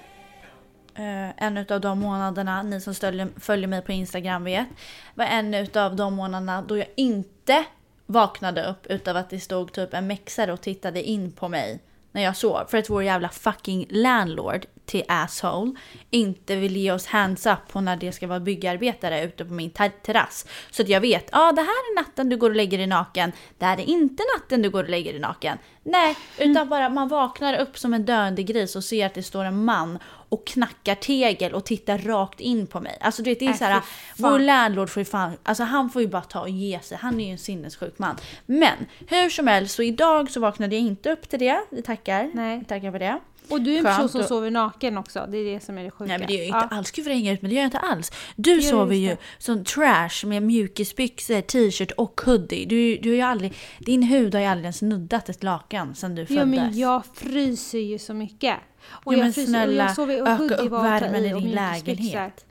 [0.96, 4.68] eh, en av de månaderna, ni som stöljer, följer mig på Instagram vet,
[5.16, 7.66] var en av de månaderna då jag inte
[8.06, 11.80] vaknade upp utav att det stod typ en mexare och tittade in på mig
[12.12, 12.66] när jag sov.
[12.68, 15.72] För att vår jävla fucking landlord till asshole
[16.10, 19.70] inte vill ge oss hands up på när det ska vara byggarbetare ute på min
[19.72, 20.46] ter- terrass.
[20.72, 22.88] Så att jag vet, ja ah, det här är natten du går och lägger dig
[22.88, 23.32] naken.
[23.58, 25.58] Det här är inte natten du går och lägger dig naken.
[25.84, 29.44] Nej, utan bara man vaknar upp som en döende gris och ser att det står
[29.46, 32.98] en man och knackar tegel och tittar rakt in på mig.
[33.02, 34.32] Alltså du vet, det är Äh, så här, fy fan.
[34.32, 36.98] vår landlord får ju fan, alltså han får ju bara ta och ge sig.
[37.02, 38.16] Han är ju en sinnessjuk man.
[38.46, 41.62] Men hur som helst, så idag så vaknade jag inte upp till det.
[41.70, 42.32] Vi tackar.
[42.34, 42.60] Nej.
[42.60, 43.20] Vi tackar för det.
[43.50, 45.28] Och du är en person Skönt som att- sover naken också.
[45.32, 46.08] Det är det som är det sjuka.
[46.08, 46.64] Nej men det gör jag Ja.
[46.64, 46.92] inte alls.
[46.92, 48.12] Gud vad hänger ut men det gör jag inte alls.
[48.36, 49.18] Du sover ju det.
[49.38, 52.66] som trash med mjukisbyxor, t-shirt och hoodie.
[52.66, 56.16] Du, du har ju aldrig, din hud har ju aldrig ens nuddat ett lakan sedan
[56.16, 56.46] du föddes.
[56.46, 58.56] men jag fryser ju så mycket.
[58.90, 61.42] Och Ja, jag men fryser, snälla, och jag sover och öka upp värmen i och
[61.42, 62.46] din lägenhet.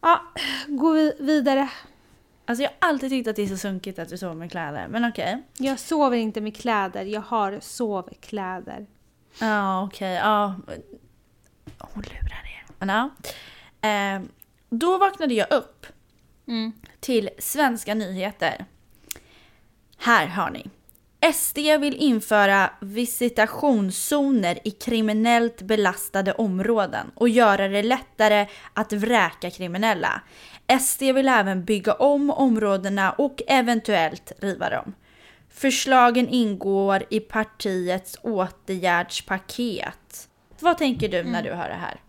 [0.00, 0.20] Ja,
[0.66, 1.68] gå vi vidare.
[2.46, 4.86] Alltså jag har alltid tyckt att det är så sunkigt att du sover med kläder.
[4.88, 5.42] Men okej.
[5.58, 8.86] Jag sover inte med kläder, jag har sovkläder.
[9.40, 10.54] Ja okej, ja.
[11.78, 12.64] Hon lurar er.
[12.78, 13.10] Men.
[13.80, 14.28] Eh,
[14.70, 15.86] då vaknade jag upp
[16.48, 16.72] Mm.
[17.00, 18.64] till svenska nyheter.
[19.98, 20.66] Här har ni.
[21.32, 30.20] SD vill införa visitationszoner i kriminellt belastade områden och göra det lättare att vräka kriminella.
[30.80, 34.94] SD vill även bygga om områdena och eventuellt riva dem.
[35.54, 40.28] Förslagen ingår i partiets åtgärdspaket.
[40.60, 42.00] Vad tänker du när du hör det här?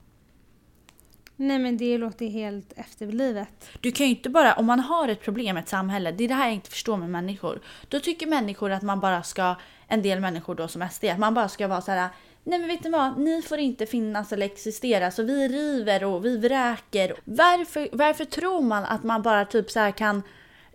[1.35, 3.69] Nej men det låter helt efterblivet.
[3.79, 6.27] Du kan ju inte bara, om man har ett problem i ett samhälle, det är
[6.27, 7.61] det här jag inte förstår med människor.
[7.89, 9.55] Då tycker människor att man bara ska,
[9.87, 12.09] en del människor då som SD, att man bara ska vara så här.
[12.43, 16.25] Nej men vet ni vad, ni får inte finnas eller existera så vi river och
[16.25, 17.13] vi vräker.
[17.23, 20.23] Varför, varför tror man att man bara typ så här kan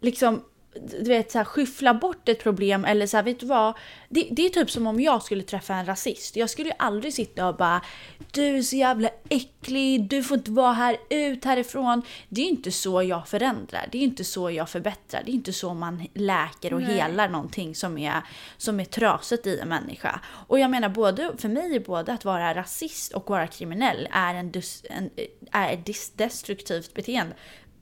[0.01, 0.43] liksom
[0.75, 3.75] du vet, så här, skyffla bort ett problem eller så här, vet du vad?
[4.09, 6.37] Det, det, är typ som om jag skulle träffa en rasist.
[6.37, 7.83] Jag skulle ju aldrig sitta och bara
[8.31, 12.03] Du är så jävla äcklig, du får inte vara här, ut härifrån.
[12.29, 15.53] Det är inte så jag förändrar, det är inte så jag förbättrar, det är inte
[15.53, 16.95] så man läker och Nej.
[16.95, 18.23] helar någonting som är,
[18.57, 20.21] som är trasigt i en människa.
[20.47, 24.35] Och jag menar, både, för mig är både att vara rasist och vara kriminell är,
[24.35, 24.53] en,
[24.91, 25.11] en,
[25.53, 27.35] är ett destruktivt beteende.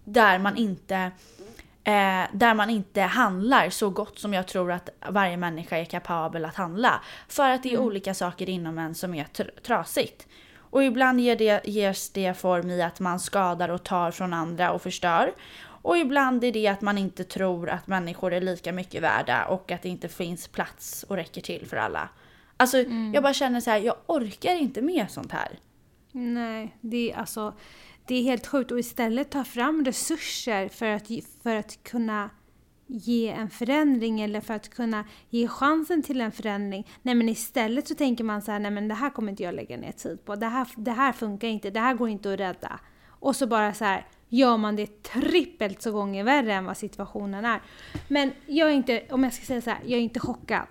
[0.05, 1.11] Där man inte
[1.85, 6.45] Eh, där man inte handlar så gott som jag tror att varje människa är kapabel
[6.45, 7.01] att handla.
[7.29, 10.27] För att det är olika saker inom en som är tr- trasigt.
[10.71, 14.73] Och ibland ger det, ges det form i att man skadar och tar från andra
[14.73, 15.33] och förstör.
[15.83, 19.73] Och ibland är det att man inte tror att människor är lika mycket värda och
[19.73, 22.09] att det inte finns plats och räcker till för alla.
[22.57, 22.79] Alltså
[23.15, 25.49] jag bara känner så här, jag orkar inte med sånt här.
[26.13, 27.55] Nej, det är alltså
[28.09, 31.07] det är helt sjukt och istället ta fram resurser för att,
[31.43, 32.31] för att kunna
[32.87, 36.87] ge en förändring eller för att kunna ge chansen till en förändring.
[37.03, 39.55] Nej men istället så tänker man så här, nej men det här kommer inte jag
[39.55, 40.37] lägga ner tid på.
[40.37, 42.81] Det här, det här funkar inte, det här går inte att rädda.
[43.09, 47.45] Och så bara så här gör man det trippelt så gånger värre än vad situationen
[47.45, 47.63] är.
[48.09, 50.69] Men jag är inte, om jag ska säga så här, jag är inte chockad.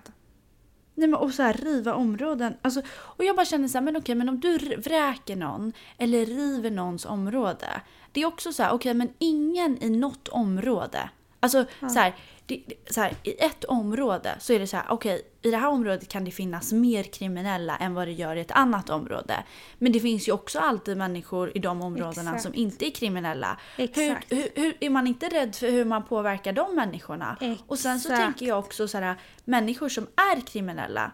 [0.97, 2.53] Nej men och så här riva områden.
[2.61, 6.25] Alltså, och jag bara känner så här, men okej men om du vräker någon eller
[6.25, 7.81] river någons område.
[8.11, 11.09] Det är också så här, okej men ingen i något område.
[11.39, 15.21] Alltså så, här, det, så här, i ett område så är det så här, okej
[15.47, 18.51] i det här området kan det finnas mer kriminella än vad det gör i ett
[18.51, 19.43] annat område.
[19.77, 22.43] Men det finns ju också alltid människor i de områdena Exakt.
[22.43, 23.59] som inte är kriminella.
[23.75, 24.31] Hur, Exakt.
[24.31, 27.37] hur, hur, är man inte rädd för hur man påverkar de människorna?
[27.67, 28.23] Och sen så Exakt.
[28.23, 31.11] tänker jag också så här, människor som är kriminella,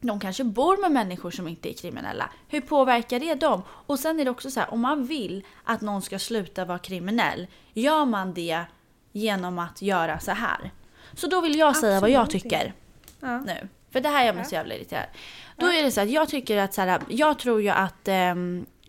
[0.00, 2.30] de kanske bor med människor som inte är kriminella.
[2.48, 3.62] Hur påverkar det dem?
[3.68, 6.78] Och sen är det också så här, om man vill att någon ska sluta vara
[6.78, 8.64] kriminell, gör man det
[9.16, 10.70] genom att göra så här?
[11.14, 12.72] Så då vill jag säga vad jag Absolut tycker
[13.20, 13.40] Ja.
[13.40, 13.68] nu.
[13.92, 15.06] För det här gör mig så jävla irriterad.
[15.56, 18.08] Då är det så att jag tycker att så här, jag tror ju att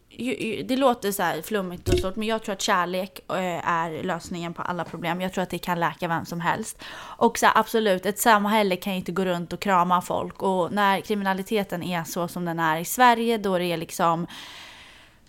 [0.10, 4.04] ju, det låter så här flummigt och stort men jag tror att kärlek eh, är
[4.04, 5.22] lösningen på alla problem.
[5.22, 6.84] Jag tror att det kan läka vem som helst.
[7.18, 10.72] Och så här, absolut, ett samhälle kan ju inte gå runt och krama folk och
[10.72, 14.28] när kriminaliteten är så som den är i Sverige då det är liksom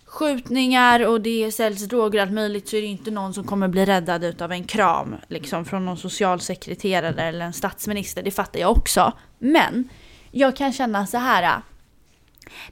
[0.09, 3.67] skjutningar och det säljs droger och allt möjligt så är det inte någon som kommer
[3.67, 8.23] bli räddad utav en kram liksom från någon socialsekreterare eller en statsminister.
[8.23, 9.13] Det fattar jag också.
[9.39, 9.89] Men
[10.31, 11.61] jag kan känna så här.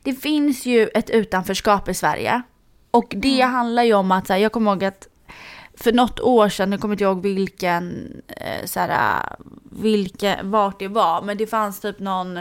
[0.04, 2.42] Det finns ju ett utanförskap i Sverige
[2.92, 5.08] och det handlar ju om att så här, jag kommer ihåg att
[5.78, 9.36] för något år sedan, nu kommer inte jag ihåg vilken, eh, så här,
[9.72, 12.38] vilken, vart det var, men det fanns typ någon,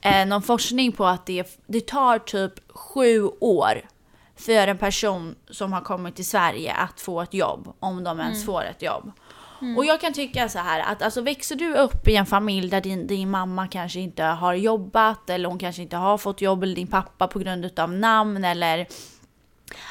[0.00, 3.82] eh, någon forskning på att det, det tar typ sju år
[4.40, 8.44] för en person som har kommit till Sverige att få ett jobb, om de ens
[8.44, 9.12] får ett jobb.
[9.76, 12.80] Och jag kan tycka så här att alltså växer du upp i en familj där
[12.80, 16.74] din, din mamma kanske inte har jobbat eller hon kanske inte har fått jobb eller
[16.74, 18.86] din pappa på grund av namn eller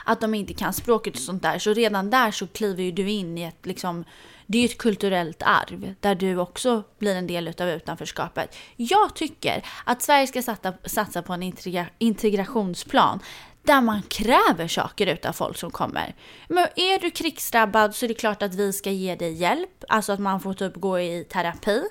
[0.03, 1.59] att de inte kan språket och sånt där.
[1.59, 4.03] Så redan där så kliver ju du in i ett liksom,
[4.45, 8.55] det är ju ett kulturellt arv där du också blir en del av utanförskapet.
[8.75, 13.19] Jag tycker att Sverige ska satsa, satsa på en integra, integrationsplan
[13.69, 16.15] där man kräver saker utav folk som kommer.
[16.47, 20.11] Men är du krigsdrabbad så är det klart att vi ska ge dig hjälp, alltså
[20.11, 21.83] att man får typ gå i terapi.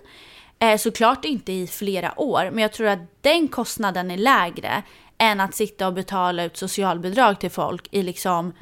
[0.58, 4.82] Eh, såklart inte i flera år, men jag tror att den kostnaden är lägre
[5.18, 8.52] än att sitta och betala ut socialbidrag till folk i liksom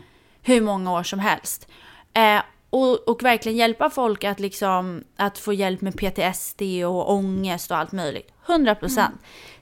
[0.43, 1.69] hur många år som helst.
[2.13, 7.71] Eh, och, och verkligen hjälpa folk att, liksom, att få hjälp med PTSD och ångest
[7.71, 8.33] och allt möjligt.
[8.47, 9.09] 100%.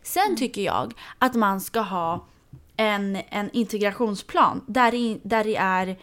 [0.02, 2.26] Sen tycker jag att man ska ha
[2.76, 5.96] en, en integrationsplan där det, där det är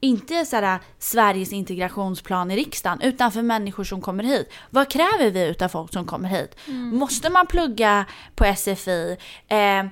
[0.00, 4.52] inte så här, Sveriges integrationsplan i riksdagen utan för människor som kommer hit.
[4.70, 6.56] Vad kräver vi utav folk som kommer hit?
[6.92, 8.04] Måste man plugga
[8.34, 9.16] på SFI?
[9.48, 9.84] Eh,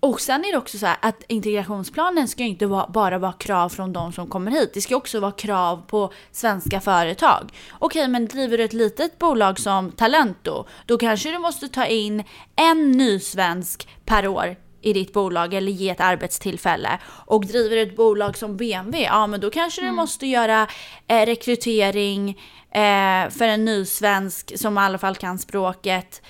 [0.00, 3.92] Och sen är det också så här att integrationsplanen ska inte bara vara krav från
[3.92, 4.70] de som kommer hit.
[4.74, 7.52] Det ska också vara krav på svenska företag.
[7.78, 12.24] Okej, men driver du ett litet bolag som Talento, då kanske du måste ta in
[12.56, 16.98] en ny svensk per år i ditt bolag eller ge ett arbetstillfälle.
[17.06, 20.66] Och driver ett bolag som BMW, ja men då kanske du måste göra
[21.06, 22.30] eh, rekrytering
[22.70, 26.22] eh, för en ny svensk som i alla fall kan språket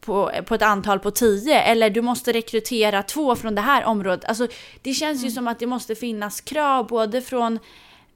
[0.00, 4.24] på, på ett antal på tio eller du måste rekrytera två från det här området.
[4.24, 4.48] Alltså,
[4.82, 7.58] det känns ju som att det måste finnas krav både från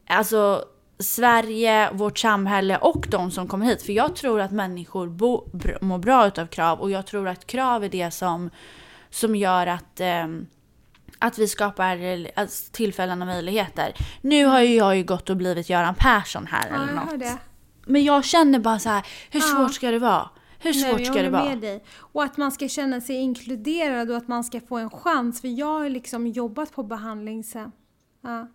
[0.08, 0.64] alltså,
[0.98, 3.82] Sverige, vårt samhälle och de som kommer hit.
[3.82, 5.48] För jag tror att människor bo,
[5.80, 8.50] mår bra utav krav och jag tror att krav är det som,
[9.10, 10.46] som gör att ehm,
[11.18, 13.92] att vi skapar eh, alltså, tillfällen och möjligheter.
[14.20, 17.18] Nu har ju jag ju gått och blivit Göran Persson här Ja, eller jag något.
[17.20, 17.38] det.
[17.86, 19.46] Men jag känner bara så här, hur Ja.
[19.46, 20.30] svårt ska det vara?
[20.58, 21.44] Hur Nej, svårt jag ska det vara?
[21.44, 21.84] med dig.
[21.98, 25.40] Och att man ska känna sig inkluderad och att man ska få en chans.
[25.40, 27.72] För jag har liksom jobbat på behandlingshem.
[28.22, 28.48] Ja.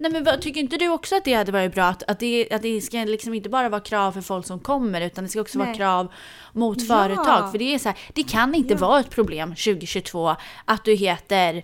[0.00, 2.62] Nej men tycker inte du också att det hade varit bra att, att, det, att
[2.62, 5.58] det ska liksom inte bara vara krav för folk som kommer utan det ska också
[5.58, 5.76] vara Nej.
[5.76, 6.12] krav
[6.52, 6.86] mot Ja.
[6.94, 7.50] företag?
[7.50, 8.78] För det är så här, det kan inte Ja.
[8.80, 11.62] vara ett problem 2022 att du heter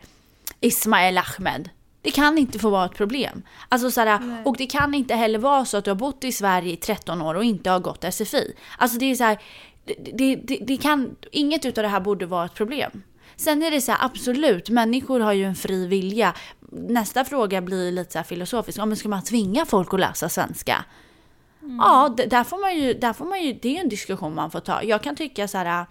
[0.60, 1.70] Ismail Ahmed.
[2.02, 3.42] Det kan inte få vara ett problem.
[3.68, 6.32] Alltså så här, och det kan inte heller vara så att du har bott i
[6.32, 8.54] Sverige i 13 år och inte har gått SFI.
[8.78, 9.38] Alltså det är så här,
[9.84, 13.02] det, det, det, det kan, inget utav det här borde vara ett problem.
[13.36, 16.34] Sen är det så här, absolut, människor har ju en fri vilja.
[16.70, 18.78] Nästa fråga blir lite så filosofisk.
[18.78, 20.84] Ja, men ska man tvinga folk att läsa svenska?
[21.78, 24.34] Ja, d- där får man ju, där får man ju, det är ju en diskussion
[24.34, 24.82] man får ta.
[24.82, 25.86] Jag kan tycka så här,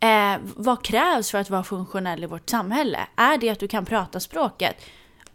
[0.00, 2.98] eh, vad krävs för att vara funktionell i vårt samhälle?
[3.16, 4.76] Är det att du kan prata språket?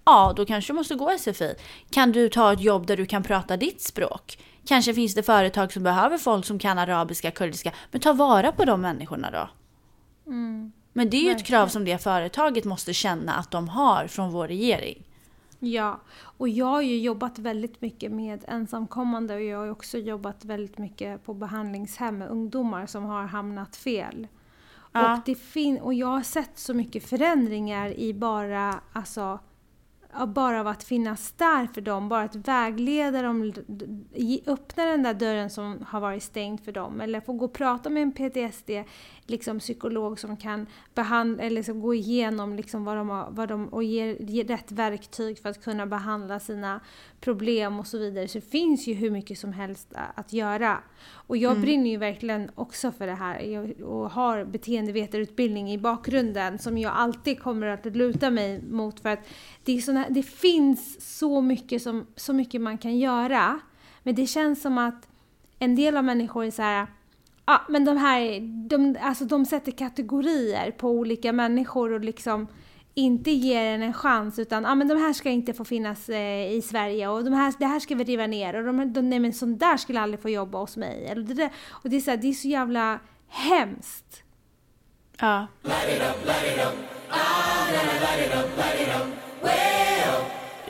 [0.05, 1.55] Ja, då kanske du måste gå SFI.
[1.89, 4.37] Kan du ta ett jobb där du kan prata ditt språk?
[4.67, 7.71] Kanske finns det företag som behöver folk som kan arabiska, kurdiska.
[7.91, 9.49] Men ta vara på de människorna då.
[10.97, 14.31] Men det är ju ett krav som det företaget måste känna att de har från
[14.31, 15.03] vår regering.
[15.59, 20.45] Ja, och jag har ju jobbat väldigt mycket med ensamkommande och jag har också jobbat
[20.45, 24.27] väldigt mycket på behandlingshem med ungdomar som har hamnat fel.
[24.91, 25.13] Ja.
[25.13, 29.39] Och, det fin- och jag har sett så mycket förändringar i bara, alltså,
[30.27, 33.53] bara av att finnas där för dem, bara att vägleda dem,
[34.45, 37.01] öppna den där dörren som har varit stängd för dem.
[37.01, 38.69] Eller få gå och prata med en PTSD
[39.25, 43.67] liksom, psykolog som kan behandla, eller liksom gå igenom liksom, vad de har, vad de,
[43.67, 46.79] och ge, ge rätt verktyg för att kunna behandla sina
[47.25, 48.27] problem och så vidare.
[48.27, 50.77] Så det finns ju hur mycket som helst att göra.
[51.11, 56.59] Och jag brinner ju verkligen också för det här jag, och har beteendevetarutbildning i bakgrunden
[56.59, 59.27] som jag alltid kommer att luta mig mot för att
[59.63, 63.59] det, är såna, det finns så mycket, som, så mycket man kan göra.
[64.03, 65.07] Men det känns som att
[65.59, 66.87] en del av människor är så här
[67.47, 72.47] Ja, men de här, de, alltså de sätter kategorier på olika människor och liksom
[72.97, 76.51] inte ger en en chans utan ja, men de här ska inte få finnas eh,
[76.51, 79.19] i Sverige och de här, det här ska vi riva ner och de, de, nej
[79.19, 81.05] men sån där skulle aldrig få jobba hos mig.
[81.05, 84.23] Eller det, där, och det är, så här, det är så jävla hemskt.
[85.19, 85.47] Ja.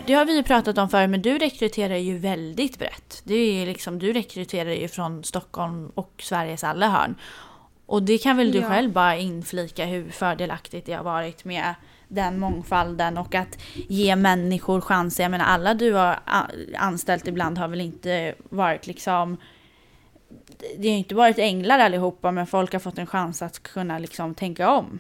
[0.05, 3.21] Det har vi ju pratat om förr, men du rekryterar ju väldigt brett.
[3.23, 7.15] Det är ju liksom, du rekryterar ju från Stockholm och Sveriges alla hörn.
[7.85, 8.69] Och det kan väl du Ja.
[8.69, 11.75] själv bara inflika hur fördelaktigt det har varit med
[12.07, 15.23] den mångfalden och att ge människor chanser.
[15.23, 16.19] Jag menar alla du har
[16.77, 19.37] anställt ibland har väl inte varit liksom
[20.77, 24.35] det har inte varit änglar allihopa men folk har fått en chans att kunna liksom
[24.35, 24.99] tänka om.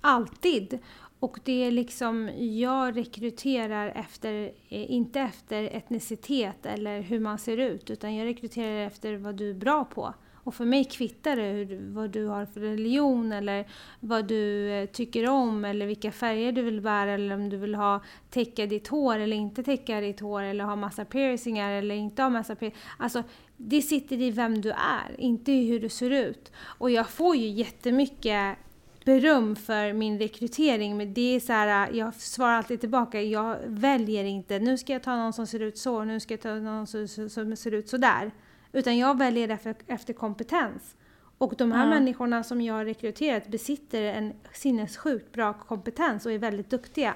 [0.00, 0.78] Alltid.
[1.20, 7.56] Och det är liksom, jag rekryterar efter, eh, inte efter etnicitet eller hur man ser
[7.56, 10.14] ut, utan jag rekryterar efter vad du är bra på.
[10.44, 13.66] Och för mig kvittar det hur, vad du har för religion eller
[14.00, 17.74] vad du eh, tycker om eller vilka färger du vill bära eller om du vill
[17.74, 22.22] ha täcka ditt hår eller inte täcka ditt hår eller ha massa piercingar eller inte
[22.22, 22.82] ha massa piercingar.
[22.98, 23.22] Alltså,
[23.56, 26.52] det sitter i vem du är, inte i hur du ser ut.
[26.62, 28.58] Och jag får ju jättemycket
[29.04, 33.56] beröm för min rekrytering men det är så här, eh, jag svarar alltid tillbaka, jag
[33.66, 36.54] väljer inte, nu ska jag ta någon som ser ut så, nu ska jag ta
[36.54, 38.30] någon som, som ser ut så där.
[38.72, 40.96] Utan jag väljer efter, efter kompetens.
[41.38, 41.90] Och de här Ja.
[41.90, 47.14] människorna som jag har rekryterat besitter en sinnessjukt bra kompetens och är väldigt duktiga.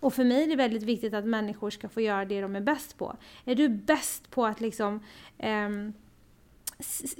[0.00, 2.60] Och för mig är det väldigt viktigt att människor ska få göra det de är
[2.60, 3.16] bäst på.
[3.44, 5.00] Är du bäst på att liksom
[5.38, 5.92] ehm,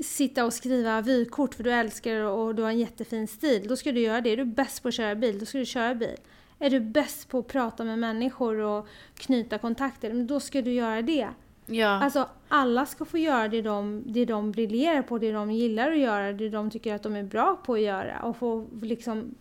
[0.04, 3.92] sitta och skriva vykort för du älskar och du har en jättefin stil, då ska
[3.92, 4.30] du göra det.
[4.30, 6.16] Är du bäst på att köra bil, då ska du köra bil.
[6.58, 11.02] Är du bäst på att prata med människor och knyta kontakter, då ska du göra
[11.02, 11.28] det.
[11.66, 11.86] Ja.
[11.88, 15.98] Alltså alla ska få göra det de, det de briljerar på, det de gillar att
[15.98, 19.34] göra, det de tycker att de är bra på att göra och få liksom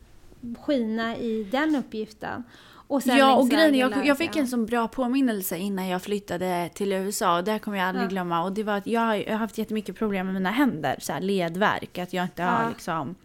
[0.66, 2.44] skina i den uppgiften.
[2.88, 6.02] Och ja, och grejen är, vägen jag, jag fick en sån bra påminnelse innan jag
[6.02, 7.38] flyttade till USA.
[7.38, 8.10] Och det kommer jag aldrig Ja.
[8.10, 8.44] glömma.
[8.44, 10.96] Och det var att jag, har- jag har haft jättemycket problem med mina händer.
[11.00, 11.98] Så här ledvärk.
[11.98, 12.70] Att jag inte har Ja.
[12.70, 13.16] liksom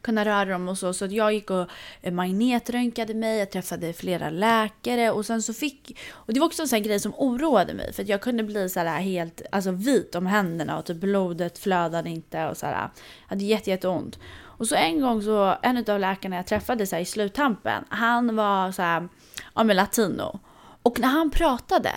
[0.00, 0.92] Kunna röra dem och så.
[0.92, 1.66] Så att jag gick och
[2.02, 3.38] eh, magnetröntgade mig.
[3.38, 5.10] Jag träffade flera läkare.
[5.10, 5.98] Och sen så fick...
[6.12, 7.92] Och det var också en sån här grej som oroade mig.
[7.92, 10.78] För att jag kunde bli så här helt alltså, vit om händerna.
[10.78, 12.46] Och typ blodet flödade inte.
[12.46, 12.90] Och så här, jag
[13.26, 14.18] hade jätte, jätteont.
[14.58, 18.36] Och så en gång så, en av läkarna jag träffade så här, i sluttampen, han
[18.36, 19.08] var så här,
[19.54, 20.40] ja men latino.
[20.82, 21.90] Och när han pratade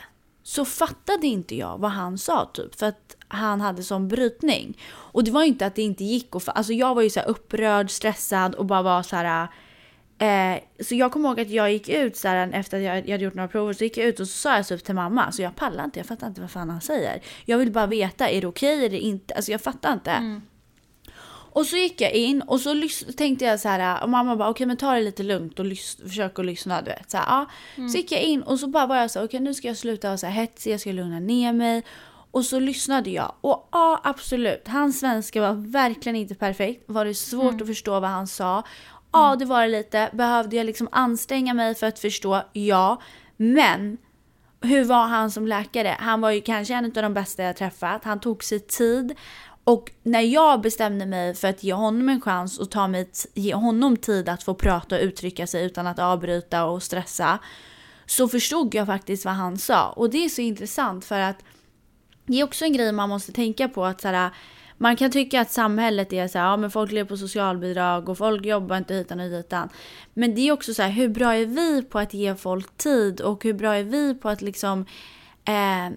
[0.44, 2.76] så fattade inte jag vad han sa typ.
[2.76, 4.78] För att han hade sån brytning.
[4.92, 7.20] Och det var ju inte att det inte gick Och Alltså jag var ju så
[7.20, 9.48] här upprörd, stressad och bara var så här.
[10.18, 13.12] Eh, så jag kommer ihåg att jag gick ut så här, efter att jag, jag
[13.12, 15.32] hade gjort några prover så gick jag ut och så sa jag typ till mamma.
[15.32, 17.22] Så jag pallar inte, jag fattar inte vad fan han säger.
[17.46, 19.34] Jag vill bara veta, är det okej okay eller inte?
[19.34, 20.12] Alltså jag fattar inte.
[20.12, 20.42] Mm.
[21.54, 22.76] Och så gick jag in och så
[23.18, 25.66] tänkte jag så här, och mamma bara okej men ta det lite lugnt och
[26.04, 27.12] försök att lyssna du vet.
[27.12, 27.46] Så, här, ja.
[27.90, 30.08] så gick jag in och så bara var jag så okej nu ska jag sluta
[30.08, 31.84] vara så här hetsig, jag ska lugna ner mig.
[32.32, 36.84] Och så lyssnade jag och ja absolut, hans svenska var verkligen inte perfekt.
[36.86, 38.64] Var det svårt att förstå vad han sa?
[39.12, 40.10] Ja det var det lite.
[40.14, 42.42] Behövde jag liksom anstränga mig för att förstå?
[42.54, 43.02] Ja.
[43.38, 43.98] Men
[44.62, 45.96] hur var han som läkare?
[46.00, 48.04] Han var ju kanske en av de bästa jag träffat.
[48.04, 49.16] Han tog sig tid.
[49.64, 53.54] Och när jag bestämde mig för att ge honom en chans och ta mig ge
[53.54, 57.40] honom tid att få prata och uttrycka sig utan att avbryta och stressa.
[58.06, 59.90] Så förstod jag faktiskt vad han sa.
[59.90, 61.38] Och det är så intressant för att
[62.26, 64.30] det är också en grej man måste tänka på att så här,
[64.78, 68.18] man kan tycka att samhället är så här, ja men folk lever på socialbidrag och
[68.18, 69.70] folk jobbar inte hitan och ditan.
[70.14, 73.22] Men det är också så här, hur bra är vi på att ge folk tid
[73.22, 74.86] och hur bra är vi på att liksom
[75.46, 75.90] eh,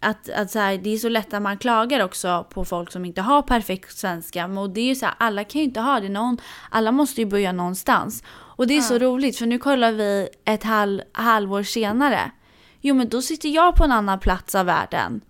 [0.00, 3.04] att, att så här, det är så lätt att man klagar också på folk som
[3.04, 4.46] inte har perfekt svenska.
[4.46, 6.08] Och det är ju så här, alla kan ju inte ha det.
[6.08, 6.38] Någon,
[6.70, 8.22] alla måste ju börja någonstans.
[8.30, 12.30] Och det är så roligt för nu kollar vi ett halv, halvår senare.
[12.80, 15.20] Jo men då sitter jag på en annan plats av världen.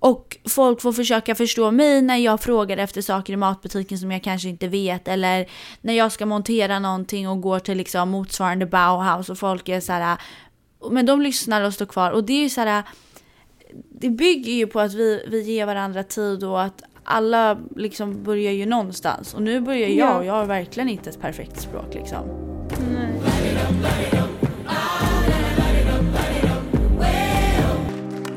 [0.00, 4.22] Och folk får försöka förstå mig när jag frågar efter saker i matbutiken som jag
[4.22, 5.08] kanske inte vet.
[5.08, 5.46] Eller
[5.80, 9.92] när jag ska montera någonting och går till liksom motsvarande Bauhaus och folk är så
[9.92, 10.18] här.
[10.90, 12.10] Men de lyssnar och står kvar.
[12.10, 12.84] Och det är ju så här.
[14.00, 18.52] Det bygger ju på att vi, vi ger varandra tid och att alla liksom börjar
[18.52, 19.34] ju någonstans.
[19.34, 20.18] Och nu börjar jag Ja.
[20.18, 22.22] och jag har verkligen inte ett perfekt språk liksom.
[22.92, 23.12] Nej.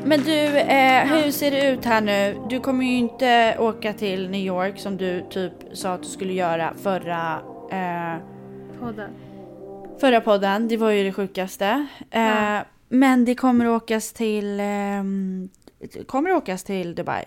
[0.06, 2.38] Men du, eh, hur ser det ut här nu?
[2.50, 6.34] Du kommer ju inte åka till New York som du typ sa att du skulle
[6.34, 7.40] göra förra,
[7.72, 8.22] eh,
[8.80, 9.10] Podden.
[10.02, 10.68] förra podden.
[10.68, 11.88] Det var ju det sjukaste.
[12.12, 12.62] Eh, Ja.
[12.94, 15.50] Men det kommer åkas till, ehm,
[16.06, 17.26] kommer åkas till Dubai.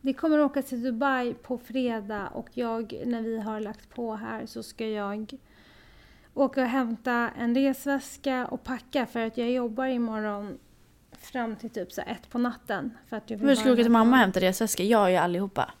[0.00, 4.46] Vi kommer åka till Dubai på fredag och jag, när vi har lagt på här
[4.46, 5.38] så ska jag
[6.34, 10.58] åka och hämta en resväska och packa för att jag jobbar imorgon
[11.12, 12.90] fram till typ så ett på natten.
[13.08, 14.82] För att jag vill Men du ska vara åka till mamma och hämta resväska.
[14.82, 15.72] Jag är ju allihopa.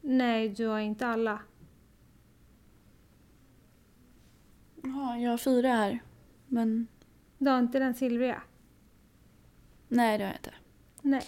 [0.00, 1.38] Nej, du har inte alla.
[4.82, 6.02] Ja, jag har fyra här.
[6.46, 6.86] Men
[7.44, 8.42] Du har inte den silvriga?
[9.88, 10.54] nej, det har jag inte.
[11.02, 11.26] Nej.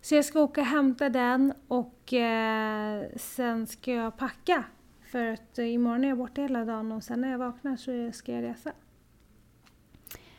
[0.00, 4.64] Så jag ska åka och hämta den och eh, sen ska jag packa.
[5.10, 8.12] För att eh, imorgon är jag borta hela dagen och sen när jag vaknar så
[8.12, 8.72] ska jag resa.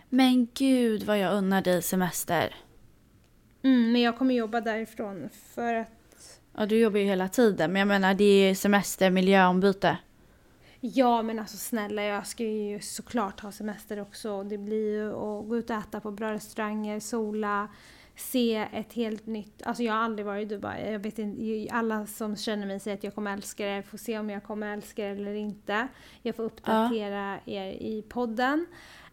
[0.10, 2.56] Men gud vad jag unnar dig semester.
[3.64, 6.40] Mm, men jag kommer jobba därifrån för att...
[6.58, 7.72] Ja, du jobbar ju hela tiden.
[7.72, 9.98] Men jag menar, det är semester, miljöombyte.
[10.82, 14.44] Ja, men alltså snälla, jag ska ju såklart ha semester också.
[14.44, 17.68] Det blir ju att gå ut och äta på bra restauranger, sola,
[18.16, 19.62] se ett helt nytt...
[19.64, 20.92] Alltså jag har aldrig varit i Dubai.
[20.92, 23.84] Jag vet inte, alla som känner mig säger att jag kommer älska det.
[23.84, 25.88] Får se om jag kommer älska det eller inte.
[26.22, 28.66] Jag får uppdatera er i podden.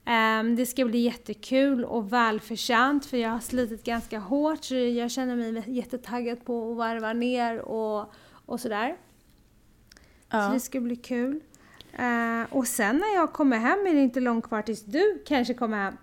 [0.04, 5.10] Ehm, det ska bli jättekul och välförtjänt för jag har slitit ganska hårt så jag
[5.10, 8.12] känner mig jättetaggad på att varva ner och,
[8.46, 8.96] och sådär.
[10.30, 10.48] Så Ja.
[10.48, 11.40] det ska bli kul.
[11.98, 15.54] Eh, och sen när jag kommer hem är det inte långt kvar tills du kanske
[15.54, 15.96] kommer hem.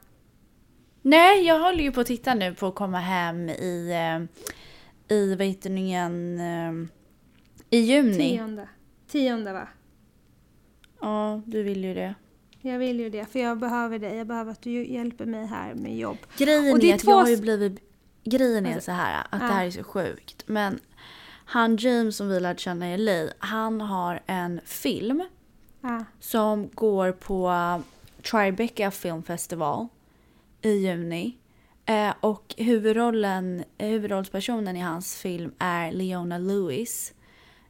[1.02, 5.36] Nej, jag håller ju på att titta nu på att komma hem i, eh, i
[5.36, 6.88] vad heter det nu eh,
[7.70, 8.38] i juni.
[8.38, 8.68] Tionde.
[9.08, 9.68] Tionde va?
[11.02, 12.16] Ja, du vill ju det.
[12.62, 14.18] Jag vill ju det för jag behöver dig.
[14.18, 16.18] Jag behöver att du hjälper mig här med jobb.
[16.38, 17.80] Grejen Och det är är att två jag har ju blivit,
[18.24, 19.48] grejen är Alltså, så här att ja.
[19.48, 20.44] det här är så sjukt.
[20.48, 20.80] Men
[21.46, 25.24] han James som vi lärde känna i LA, han har en film
[25.82, 26.06] Ja.
[26.20, 27.52] som går på
[28.32, 29.88] Tribeca Film Festival
[30.62, 31.38] i juni.
[31.86, 37.14] Eh, och huvudrollen, huvudrollspersonen i hans film är Leona Lewis.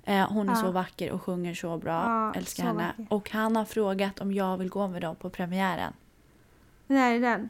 [0.04, 0.56] Eh, hon är Ja.
[0.62, 1.92] så vacker och sjunger så bra.
[2.06, 2.88] Ja, Älskar så henne.
[2.98, 3.14] vacker.
[3.14, 5.94] Och han har frågat om jag vill gå med dem på premiären.
[6.88, 7.50] När är den?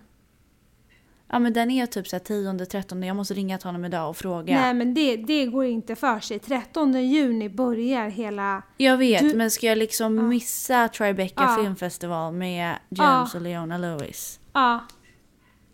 [1.33, 3.05] Ja men den är typ så här 10-13.
[3.05, 4.61] Jag måste ringa till honom idag och fråga.
[4.61, 6.39] Nej men det, det går inte för sig.
[6.39, 8.61] 13 juni börjar hela...
[8.77, 10.23] Jag vet, Du- men ska jag liksom Ja.
[10.23, 11.63] missa Tribeca Ja.
[11.63, 13.37] filmfestival med James Ja.
[13.39, 14.39] och Leona Lewis?
[14.53, 14.79] Ja.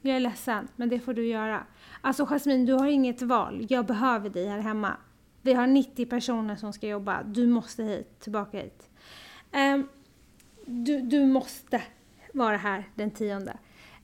[0.02, 1.64] Jag är ledsen, men det får du göra.
[2.02, 3.66] Alltså Jasmine, du har inget val.
[3.70, 4.98] Jag behöver dig här hemma.
[5.42, 7.24] Vi har 90 personer som ska jobba.
[7.24, 8.90] Du måste hit, tillbaka hit.
[9.52, 9.88] Ehm,
[10.66, 11.82] du, du måste
[12.34, 13.58] vara här den tionde.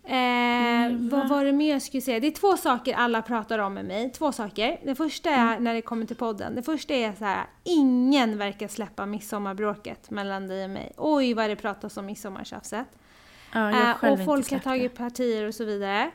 [0.06, 2.20] Eh, vad var det mer jag skulle säga?
[2.20, 4.12] Det är två saker alla pratar om med mig.
[4.12, 4.80] Två saker.
[4.86, 6.56] Det första är när det kommer till podden.
[6.56, 7.46] Det första är så här.
[7.64, 10.92] Ingen verkar släppa midsommarbråket mellan dig och mig.
[10.98, 12.88] Oj vad det pratas om midsommartjafset.
[13.54, 16.12] Ja, jag Eh, själv och inte folk har tagit partier och så vidare.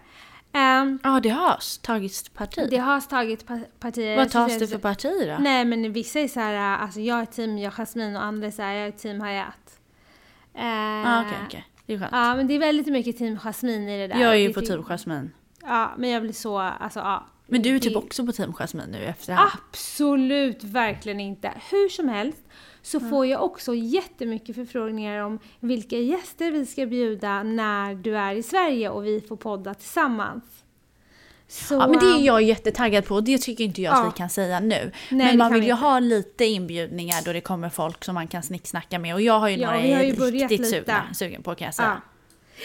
[0.53, 2.67] Ehm, Ja, det har tagits parti.
[2.71, 4.17] det har tagit pa- partier.
[4.17, 5.37] Vad tas det för parti då?
[5.41, 8.51] Nej men vissa är så här, alltså jag är team jag Jasmine och andra är
[8.51, 9.81] så här, jag är team Hayat.
[10.55, 11.65] Eh, Ja, okej, okej.
[11.89, 12.11] Det är skönt.
[12.13, 14.21] Ja men det är väldigt mycket team Jasmine i det där.
[14.23, 15.31] jag är ju Det på Team Jasmine.
[15.63, 17.27] Ja men jag blir så, alltså ja.
[17.47, 19.51] Men du är typ Det- också på Team Jasmine nu efterhand.
[19.71, 21.53] Absolut verkligen inte.
[21.71, 22.39] Hur som helst
[22.83, 28.35] så får jag också jättemycket förfrågningar om vilka gäster vi ska bjuda när du är
[28.35, 30.45] i Sverige och vi får podda tillsammans.
[31.51, 33.99] Så, Ja, men det är ähm, jag jättetaggad på och det tycker inte jag att
[33.99, 34.11] Ja.
[34.15, 34.93] vi kan säga nu.
[35.11, 35.85] det men man vill vi ju inte.
[35.85, 39.49] ha lite inbjudningar då det kommer folk som man kan snicksnacka med och jag har
[39.49, 42.03] ju Ja, några jag är riktigt sugna, sugen på kan jag säga.
[42.57, 42.63] Ja.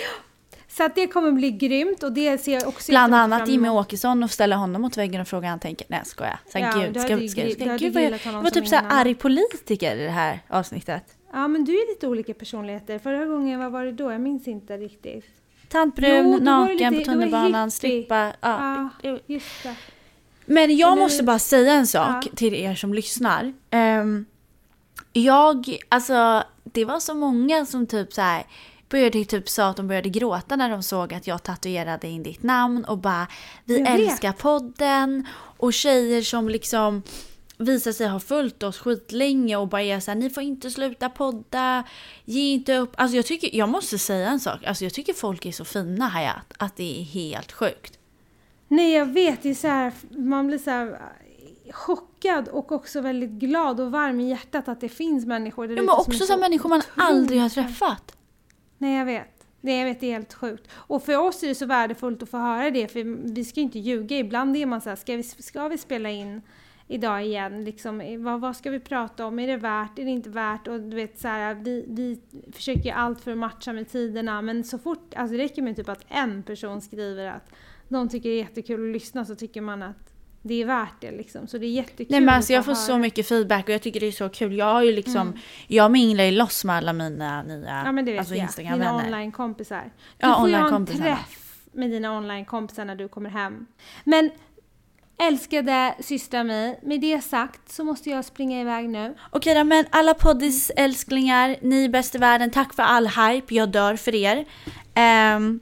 [0.67, 3.69] Så att det kommer bli grymt och det ser jag också Bland annat Jimmy.
[3.69, 5.87] Åkesson och ställa honom mot väggen och fråga han tänker.
[5.89, 6.39] Nej jag skojar.
[6.51, 8.85] Så Ja, gud, ska, ska, ska, hade gud, vad jag, jag var typ så här
[8.89, 11.03] arg politiker i det här avsnittet.
[11.33, 12.99] Ja men du är lite olika personligheter.
[12.99, 14.11] Förra gången, vad var det då?
[14.11, 15.25] Jag minns inte riktigt.
[15.73, 18.33] Tantbrun, Jo, naken lite- på tunnelbanan, strippa.
[18.41, 18.89] Ja.
[19.01, 19.17] Ja.
[20.45, 22.31] Men jag nu- måste bara säga en sak Ja.
[22.35, 23.53] till er som lyssnar.
[23.71, 24.25] Ehm,
[25.13, 28.43] jag, alltså det var så många som typ så här
[28.89, 32.43] började typ sa att de började gråta när de såg att jag tatuerade in ditt
[32.43, 33.27] namn och bara
[33.65, 33.99] vi Jag vet.
[34.11, 37.03] älskar podden och tjejer som liksom
[37.57, 41.83] visar sig ha följt oss skitlänge och bara är såhär, ni får inte sluta podda,
[42.25, 42.93] ge inte upp.
[42.95, 46.07] Alltså jag tycker, jag måste säga en sak, alltså jag tycker folk är så fina
[46.07, 47.99] Hayat, att det är helt sjukt.
[48.67, 53.01] Nej jag vet, det är så här, man blir så här eh, chockad och också
[53.01, 56.25] väldigt glad och varm i hjärtat att det finns människor där Ja, men som också
[56.25, 58.15] så människor man aldrig har träffat.
[58.77, 59.29] Nej jag vet.
[59.61, 60.67] Nej jag vet, det är helt sjukt.
[60.71, 63.79] Och för oss är det så värdefullt att få höra det för vi ska inte
[63.79, 64.17] ljuga.
[64.17, 66.41] Ibland är man så här, ska vi, ska vi spela in
[66.93, 67.63] idag igen?
[67.63, 69.39] Liksom, vad, vad ska vi prata om?
[69.39, 69.99] Är det värt?
[69.99, 70.67] Är det inte värt?
[70.67, 72.19] Och du vet så här, vi, vi
[72.51, 75.75] försöker ju allt för att matcha med tiderna men så fort, alltså det räcker med
[75.75, 77.49] typ att en person skriver att
[77.87, 81.11] de tycker det är jättekul att lyssna så tycker man att det är värt det
[81.11, 81.47] liksom.
[81.47, 83.81] Så det är jättekul Nej men alltså jag få får så mycket feedback och jag
[83.81, 84.53] tycker det är så kul.
[84.57, 85.33] Jag har ju liksom,
[85.67, 88.39] jag minglar ju loss med alla mina nya Ja men det vet alltså jag.
[88.39, 89.05] Dina Instagram-vänner.
[89.05, 89.83] online-kompisar.
[90.17, 91.39] Du Ja, får ju ha en träff
[91.71, 93.65] med dina online-kompisar när du kommer hem.
[94.03, 94.31] Men
[95.21, 99.15] älskade systrar mig, med det sagt så måste jag springa iväg nu.
[99.31, 102.51] Okej då, men alla poddis älsklingar, ni är bäst i världen.
[102.51, 104.45] Tack för all hype, jag dör för er.
[104.95, 105.59] Ehm,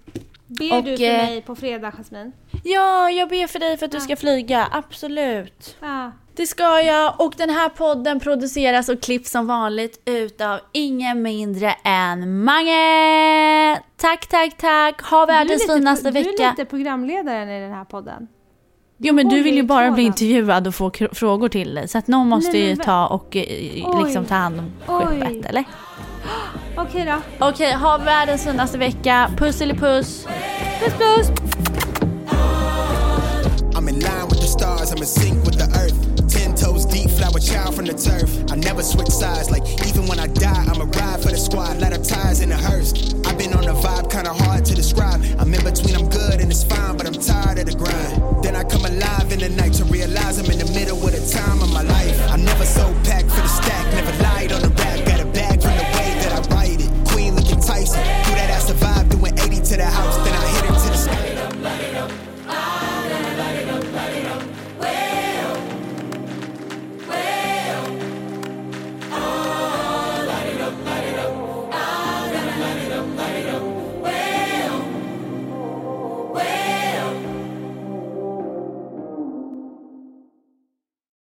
[0.47, 2.31] Ber Och, du för eh, mig på fredag Jasmine?
[2.63, 4.01] ja, jag ber för dig för att du Ja.
[4.01, 5.75] ska flyga, absolut.
[5.79, 6.11] Ja.
[6.35, 11.71] Det ska jag och den här podden produceras och klipps som vanligt utav ingen mindre
[11.83, 13.81] än Mange!
[13.97, 15.01] Tack, tack, tack!
[15.01, 16.49] Ha Du är världens lite- finaste Du är vecka.
[16.49, 18.27] lite programledaren i den här podden.
[19.03, 22.07] Jo men du vill ju bara bli intervjuad och få frågor till dig så att
[22.07, 24.71] någon måste ju ta och eh, liksom ta hand om
[25.09, 25.63] skeppet eller?
[26.77, 27.47] Okej då.
[27.47, 29.29] Okej, ha världens finaste vecka.
[29.37, 30.27] Puss eller puss.
[30.83, 31.31] Puss puss.
[33.75, 35.97] I'm in line with the stars, I'm in sync with the earth.
[36.29, 38.29] Ten toes deep, flower child from the turf.
[38.51, 41.81] I never switch sides, like even when I die, I'm a ride for the squad,
[41.81, 42.93] lot of ties in a hearse.
[43.25, 45.21] I've been on a vibe, kinda hard to describe.
[45.39, 48.20] I'm in between, I'm good and it's fine, but I'm tired of the grind.
[48.51, 51.23] Then I come alive in the night to realize I'm in the middle of the
[51.31, 52.19] time of my life.
[52.29, 55.05] I'm never so packed for the stack, never lied on the rap.
[55.07, 56.91] Got a bag from the way that I write it.
[57.07, 60.30] Queen Lincoln Tyson, through that I survived doing 80 to the house.